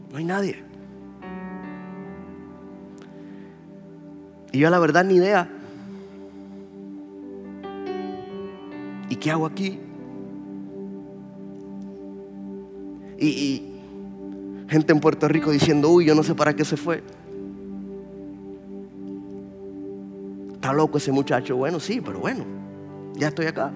no 0.10 0.18
hay 0.18 0.26
nadie. 0.26 0.64
Y 4.52 4.58
yo 4.58 4.72
la 4.72 4.80
verdad 4.80 5.06
ni 5.06 5.18
idea 5.18 5.61
qué 9.22 9.32
hago 9.32 9.46
aquí? 9.46 9.80
Y, 13.18 13.68
gente 14.68 14.92
en 14.92 15.00
Puerto 15.00 15.28
Rico 15.28 15.52
diciendo, 15.52 15.90
uy, 15.90 16.06
yo 16.06 16.16
no 16.16 16.24
sé 16.24 16.34
para 16.34 16.56
qué 16.56 16.66
se 16.66 16.76
fue. 16.76 17.04
Está 20.54 20.74
loco 20.74 20.98
ese 20.98 21.12
muchacho. 21.12 21.56
Bueno, 21.56 21.80
sí, 21.80 22.02
pero 22.04 22.20
bueno, 22.20 22.44
ya 23.16 23.30
estoy 23.30 23.46
acá. 23.46 23.72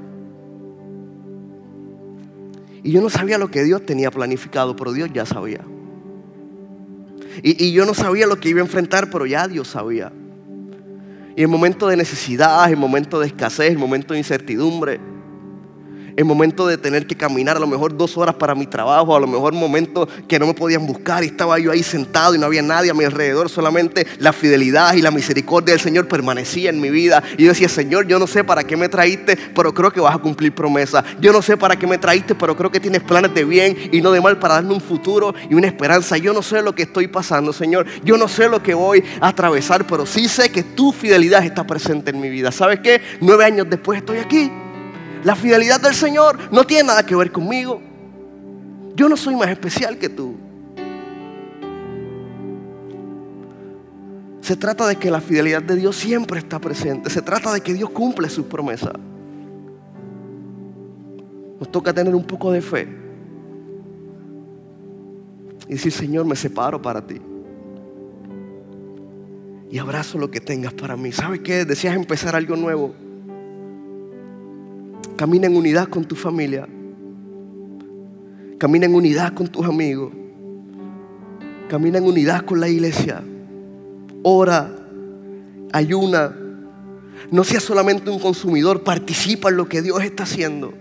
Y 2.83 2.91
yo 2.91 3.01
no 3.01 3.09
sabía 3.09 3.37
lo 3.37 3.49
que 3.49 3.63
Dios 3.63 3.85
tenía 3.85 4.11
planificado, 4.11 4.75
pero 4.75 4.93
Dios 4.93 5.09
ya 5.13 5.25
sabía. 5.25 5.61
Y, 7.43 7.65
y, 7.65 7.71
yo 7.71 7.85
no 7.85 7.93
sabía 7.93 8.25
lo 8.25 8.37
que 8.37 8.49
iba 8.49 8.61
a 8.61 8.63
enfrentar, 8.63 9.09
pero 9.11 9.25
ya 9.25 9.47
Dios 9.47 9.67
sabía. 9.67 10.11
Y 11.35 11.43
en 11.43 11.49
momentos 11.49 11.89
de 11.89 11.97
necesidad, 11.97 12.71
en 12.71 12.79
momentos 12.79 13.19
de 13.19 13.27
escasez, 13.27 13.73
en 13.73 13.79
momentos 13.79 14.15
de 14.15 14.19
incertidumbre, 14.19 14.99
en 16.17 16.27
momento 16.27 16.67
de 16.67 16.77
tener 16.77 17.07
que 17.07 17.15
caminar 17.15 17.57
a 17.57 17.59
lo 17.59 17.67
mejor 17.67 17.95
dos 17.95 18.17
horas 18.17 18.35
para 18.35 18.55
mi 18.55 18.67
trabajo, 18.67 19.15
a 19.15 19.19
lo 19.19 19.27
mejor 19.27 19.53
momentos 19.53 20.07
que 20.27 20.39
no 20.39 20.47
me 20.47 20.53
podían 20.53 20.85
buscar 20.85 21.23
y 21.23 21.27
estaba 21.27 21.59
yo 21.59 21.71
ahí 21.71 21.83
sentado 21.83 22.35
y 22.35 22.37
no 22.37 22.45
había 22.45 22.61
nadie 22.61 22.91
a 22.91 22.93
mi 22.93 23.03
alrededor, 23.03 23.49
solamente 23.49 24.07
la 24.19 24.33
fidelidad 24.33 24.93
y 24.93 25.01
la 25.01 25.11
misericordia 25.11 25.73
del 25.73 25.81
Señor 25.81 26.07
permanecía 26.07 26.69
en 26.69 26.79
mi 26.79 26.89
vida. 26.89 27.23
Y 27.37 27.43
yo 27.43 27.49
decía, 27.49 27.69
Señor, 27.69 28.07
yo 28.07 28.19
no 28.19 28.27
sé 28.27 28.43
para 28.43 28.63
qué 28.63 28.77
me 28.77 28.89
traíste, 28.89 29.37
pero 29.55 29.73
creo 29.73 29.91
que 29.91 29.99
vas 29.99 30.15
a 30.15 30.19
cumplir 30.19 30.53
promesa. 30.53 31.03
Yo 31.19 31.31
no 31.31 31.41
sé 31.41 31.57
para 31.57 31.75
qué 31.77 31.87
me 31.87 31.97
traíste, 31.97 32.35
pero 32.35 32.55
creo 32.55 32.71
que 32.71 32.79
tienes 32.79 33.01
planes 33.01 33.33
de 33.33 33.43
bien 33.43 33.77
y 33.91 34.01
no 34.01 34.11
de 34.11 34.21
mal 34.21 34.39
para 34.39 34.55
darme 34.55 34.73
un 34.73 34.81
futuro 34.81 35.33
y 35.49 35.53
una 35.53 35.67
esperanza. 35.67 36.17
Yo 36.17 36.33
no 36.33 36.41
sé 36.41 36.61
lo 36.61 36.73
que 36.73 36.83
estoy 36.83 37.07
pasando, 37.07 37.53
Señor. 37.53 37.85
Yo 38.03 38.17
no 38.17 38.27
sé 38.27 38.49
lo 38.49 38.61
que 38.61 38.73
voy 38.73 39.03
a 39.19 39.29
atravesar, 39.29 39.85
pero 39.85 40.05
sí 40.05 40.27
sé 40.27 40.49
que 40.49 40.63
tu 40.63 40.91
fidelidad 40.91 41.43
está 41.43 41.65
presente 41.65 42.11
en 42.11 42.19
mi 42.19 42.29
vida. 42.29 42.51
¿Sabes 42.51 42.79
qué? 42.79 43.01
Nueve 43.21 43.45
años 43.45 43.67
después 43.69 43.99
estoy 43.99 44.19
aquí. 44.19 44.51
La 45.25 45.35
fidelidad 45.35 45.81
del 45.81 45.95
Señor 45.95 46.37
no 46.51 46.65
tiene 46.65 46.83
nada 46.83 47.03
que 47.03 47.15
ver 47.15 47.31
conmigo. 47.31 47.81
Yo 48.95 49.09
no 49.09 49.17
soy 49.17 49.35
más 49.35 49.49
especial 49.49 49.97
que 49.97 50.07
tú. 50.07 50.35
Se 54.41 54.55
trata 54.55 54.85
de 54.85 54.97
que 54.97 55.09
la 55.09 55.19
fidelidad 55.19 55.63
de 55.63 55.77
Dios 55.77 55.95
siempre 55.95 56.37
está 56.37 56.59
presente. 56.59 57.09
Se 57.09 57.23
trata 57.23 57.51
de 57.51 57.61
que 57.61 57.73
Dios 57.73 57.89
cumple 57.89 58.29
sus 58.29 58.45
promesas. 58.45 58.93
Nos 61.59 61.71
toca 61.71 61.91
tener 61.91 62.13
un 62.13 62.23
poco 62.23 62.51
de 62.51 62.61
fe. 62.61 62.87
Y 65.67 65.73
decir, 65.73 65.91
Señor, 65.91 66.25
me 66.25 66.35
separo 66.35 66.79
para 66.79 67.01
ti. 67.01 67.19
y 69.71 69.79
abrazo 69.79 70.19
lo 70.19 70.29
que 70.29 70.39
tengas 70.39 70.75
para 70.75 70.95
mí. 70.95 71.11
¿Sabes 71.11 71.39
qué? 71.39 71.65
Deseas 71.65 71.95
empezar 71.95 72.35
algo 72.35 72.55
nuevo. 72.55 73.04
Camina 75.15 75.47
en 75.47 75.55
unidad 75.55 75.87
con 75.87 76.03
tu 76.03 76.15
familia. 76.15 76.67
Camina 78.57 78.85
en 78.85 78.95
unidad 78.95 79.33
con 79.33 79.47
tus 79.47 79.65
amigos. 79.65 80.11
Camina 81.69 81.97
en 81.97 82.03
unidad 82.03 82.45
con 82.45 82.59
la 82.59 82.67
iglesia. 82.67 83.23
Ora, 84.23 84.69
ayuna. 85.71 86.35
No 87.31 87.43
seas 87.43 87.63
solamente 87.63 88.09
un 88.09 88.19
consumidor, 88.19 88.83
participa 88.83 89.49
en 89.49 89.57
lo 89.57 89.69
que 89.69 89.81
Dios 89.81 90.03
está 90.03 90.23
haciendo. 90.23 90.73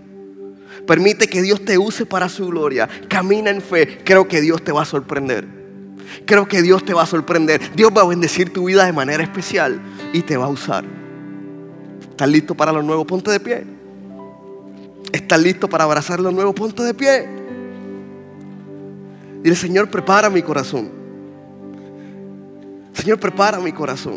Permite 0.85 1.27
que 1.27 1.41
Dios 1.41 1.63
te 1.63 1.77
use 1.77 2.05
para 2.05 2.27
su 2.27 2.47
gloria. 2.47 2.89
Camina 3.07 3.49
en 3.49 3.61
fe. 3.61 3.99
Creo 4.03 4.27
que 4.27 4.41
Dios 4.41 4.63
te 4.63 4.71
va 4.71 4.81
a 4.81 4.85
sorprender. 4.85 5.47
Creo 6.25 6.47
que 6.47 6.61
Dios 6.61 6.83
te 6.83 6.93
va 6.93 7.03
a 7.03 7.07
sorprender. 7.07 7.61
Dios 7.75 7.91
va 7.95 8.01
a 8.01 8.07
bendecir 8.07 8.51
tu 8.51 8.65
vida 8.65 8.85
de 8.85 8.93
manera 8.93 9.23
especial 9.23 9.81
y 10.13 10.21
te 10.21 10.37
va 10.37 10.45
a 10.45 10.49
usar. 10.49 10.83
¿Estás 12.01 12.29
listo 12.29 12.55
para 12.55 12.71
lo 12.71 12.83
nuevo? 12.83 13.05
Ponte 13.05 13.31
de 13.31 13.39
pie. 13.39 13.74
¿Estás 15.15 15.41
listo 15.41 15.69
para 15.69 15.85
abrazar 15.85 16.19
lo 16.19 16.29
nuevo? 16.29 16.53
Ponte 16.53 16.83
de 16.83 16.93
pie. 16.93 17.25
Dile, 19.41 19.55
Señor, 19.55 19.89
prepara 19.89 20.29
mi 20.29 20.41
corazón. 20.41 20.89
Señor, 22.91 23.17
prepara 23.17 23.61
mi 23.61 23.71
corazón. 23.71 24.15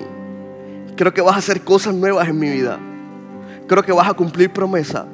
Creo 0.96 1.14
que 1.14 1.20
vas 1.20 1.36
a 1.36 1.38
hacer 1.38 1.60
cosas 1.60 1.94
nuevas 1.94 2.28
en 2.28 2.36
mi 2.36 2.50
vida. 2.50 2.80
Creo 3.68 3.84
que 3.84 3.92
vas 3.92 4.08
a 4.08 4.14
cumplir 4.14 4.52
promesa. 4.52 5.06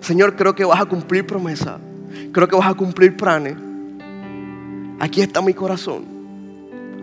Señor, 0.00 0.34
creo 0.34 0.56
que 0.56 0.64
vas 0.64 0.80
a 0.80 0.86
cumplir 0.86 1.24
promesa. 1.24 1.78
Creo 2.32 2.48
que 2.48 2.56
vas 2.56 2.68
a 2.68 2.74
cumplir 2.74 3.16
planes. 3.16 3.54
Aquí 4.98 5.20
está 5.20 5.40
mi 5.40 5.54
corazón. 5.54 6.04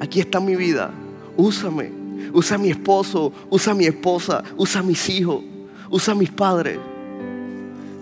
Aquí 0.01 0.19
está 0.19 0.41
mi 0.41 0.57
vida. 0.57 0.91
Úsame. 1.37 1.89
Usa 2.33 2.57
a 2.57 2.59
mi 2.59 2.69
esposo. 2.69 3.31
Usa 3.49 3.71
a 3.71 3.75
mi 3.75 3.85
esposa. 3.85 4.43
Usa 4.57 4.81
a 4.81 4.83
mis 4.83 5.09
hijos. 5.09 5.41
Usa 5.89 6.11
a 6.11 6.17
mis 6.17 6.29
padres. 6.29 6.79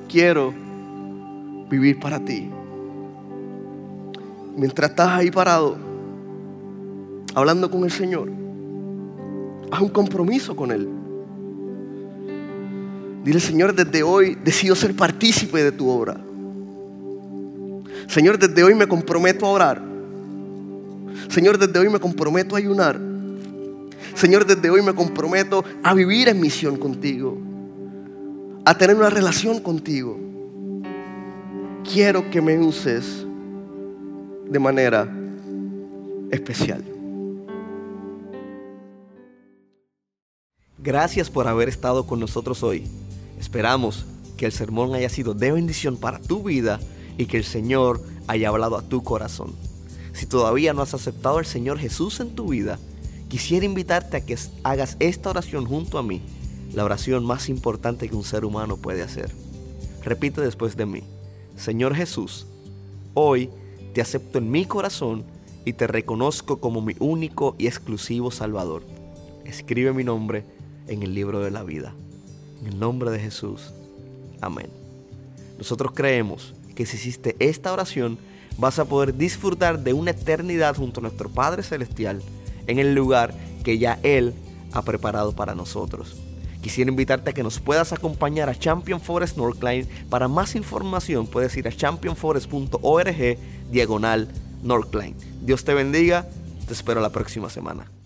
Quiero 0.08 0.54
vivir 1.70 2.00
para 2.00 2.20
ti. 2.20 2.50
Mientras 4.56 4.90
estás 4.90 5.10
ahí 5.10 5.30
parado, 5.30 5.78
hablando 7.36 7.70
con 7.70 7.84
el 7.84 7.92
Señor, 7.92 8.30
haz 9.70 9.82
un 9.82 9.90
compromiso 9.90 10.56
con 10.56 10.72
Él. 10.72 10.88
Dile, 13.24 13.40
Señor, 13.40 13.76
desde 13.76 14.04
hoy 14.04 14.38
decido 14.44 14.76
ser 14.76 14.96
partícipe 14.96 15.64
de 15.64 15.72
tu 15.72 15.90
obra. 15.90 16.18
Señor, 18.08 18.40
desde 18.40 18.64
hoy 18.64 18.74
me 18.74 18.88
comprometo 18.88 19.46
a 19.46 19.50
orar. 19.50 19.82
Señor, 21.28 21.58
desde 21.58 21.78
hoy 21.78 21.90
me 21.90 22.00
comprometo 22.00 22.56
a 22.56 22.60
ayunar. 22.60 23.00
Señor, 24.16 24.46
desde 24.46 24.70
hoy 24.70 24.82
me 24.82 24.96
comprometo 24.96 25.64
a 25.84 25.94
vivir 25.94 26.30
en 26.30 26.40
misión 26.40 26.78
contigo. 26.78 27.38
A 28.68 28.78
tener 28.78 28.98
una 28.98 29.10
relación 29.10 29.62
contigo. 29.62 30.20
Quiero 31.90 32.30
que 32.30 32.42
me 32.42 32.60
uses 32.60 33.26
de 34.46 34.60
manera 34.60 35.10
especial. 36.32 36.84
Gracias 40.80 41.30
por 41.30 41.48
haber 41.48 41.70
estado 41.70 42.06
con 42.06 42.20
nosotros 42.20 42.62
hoy. 42.62 42.84
Esperamos 43.40 44.06
que 44.36 44.46
el 44.48 44.52
sermón 44.52 44.96
haya 44.96 45.08
sido 45.08 45.34
de 45.34 45.54
bendición 45.54 45.96
para 45.96 46.20
tu 46.20 46.44
vida 46.44 46.82
y 47.18 47.28
que 47.28 47.38
el 47.38 47.46
Señor 47.46 48.02
haya 48.28 48.50
hablado 48.50 48.76
a 48.76 48.82
tu 48.82 49.02
corazón. 49.02 49.56
Si 50.12 50.26
todavía 50.26 50.74
no 50.74 50.82
has 50.82 50.94
aceptado 50.94 51.38
al 51.38 51.46
Señor 51.46 51.80
Jesús 51.80 52.20
en 52.20 52.36
tu 52.36 52.50
vida, 52.50 52.80
quisiera 53.30 53.66
invitarte 53.66 54.18
a 54.18 54.26
que 54.26 54.38
hagas 54.64 54.98
esta 55.00 55.30
oración 55.30 55.64
junto 55.64 55.98
a 55.98 56.04
mí, 56.04 56.22
la 56.78 56.86
oración 56.86 57.26
más 57.26 57.50
importante 57.50 58.08
que 58.08 58.16
un 58.16 58.24
ser 58.24 58.46
humano 58.46 58.78
puede 58.78 59.02
hacer. 59.02 59.32
Repite 60.04 60.42
después 60.42 60.78
de 60.78 60.86
mí, 60.86 61.02
Señor 61.56 61.96
Jesús, 61.96 62.46
hoy 63.16 63.50
te 63.96 64.02
acepto 64.02 64.38
en 64.38 64.52
mi 64.52 64.66
corazón 64.66 65.26
y 65.66 65.74
te 65.74 65.88
reconozco 65.88 66.60
como 66.60 66.84
mi 66.84 66.96
único 67.00 67.56
y 67.58 67.66
exclusivo 67.66 68.30
Salvador. 68.30 68.84
Escribe 69.44 69.92
mi 69.92 70.04
nombre 70.04 70.46
en 70.88 71.02
el 71.02 71.16
libro 71.16 71.40
de 71.40 71.50
la 71.50 71.64
vida. 71.64 71.96
En 72.62 72.68
el 72.68 72.80
nombre 72.80 73.10
de 73.10 73.22
Jesús. 73.22 73.74
Amén. 74.40 74.70
Nosotros 75.58 75.94
creemos 75.96 76.54
que 76.76 76.86
si 76.86 76.98
hiciste 76.98 77.36
esta 77.40 77.74
oración, 77.74 78.20
vas 78.60 78.78
a 78.78 78.86
poder 78.86 79.18
disfrutar 79.18 79.80
de 79.80 79.94
una 79.94 80.12
eternidad 80.12 80.76
junto 80.76 81.00
a 81.00 81.02
nuestro 81.02 81.28
Padre 81.28 81.64
Celestial 81.64 82.22
en 82.68 82.78
el 82.78 82.94
lugar 82.94 83.34
que 83.64 83.80
ya 83.80 84.00
Él 84.04 84.36
ha 84.74 84.84
preparado 84.84 85.36
para 85.36 85.56
nosotros. 85.56 86.27
Quisiera 86.62 86.90
invitarte 86.90 87.30
a 87.30 87.34
que 87.34 87.44
nos 87.44 87.60
puedas 87.60 87.94
acompañar 87.94 88.50
a 88.50 88.56
Champion 88.56 89.00
Forest 89.00 89.38
Northline. 89.38 89.88
Para 90.10 90.28
más 90.28 90.56
información 90.56 91.28
puedes 91.28 91.56
ir 91.58 91.68
a 91.68 91.72
championforest.org 91.72 93.38
diagonal 93.72 94.28
Northline. 94.64 95.16
Dios 95.42 95.64
te 95.64 95.74
bendiga. 95.74 96.28
Te 96.68 96.74
espero 96.74 97.00
la 97.00 97.12
próxima 97.12 97.50
semana. 97.50 97.97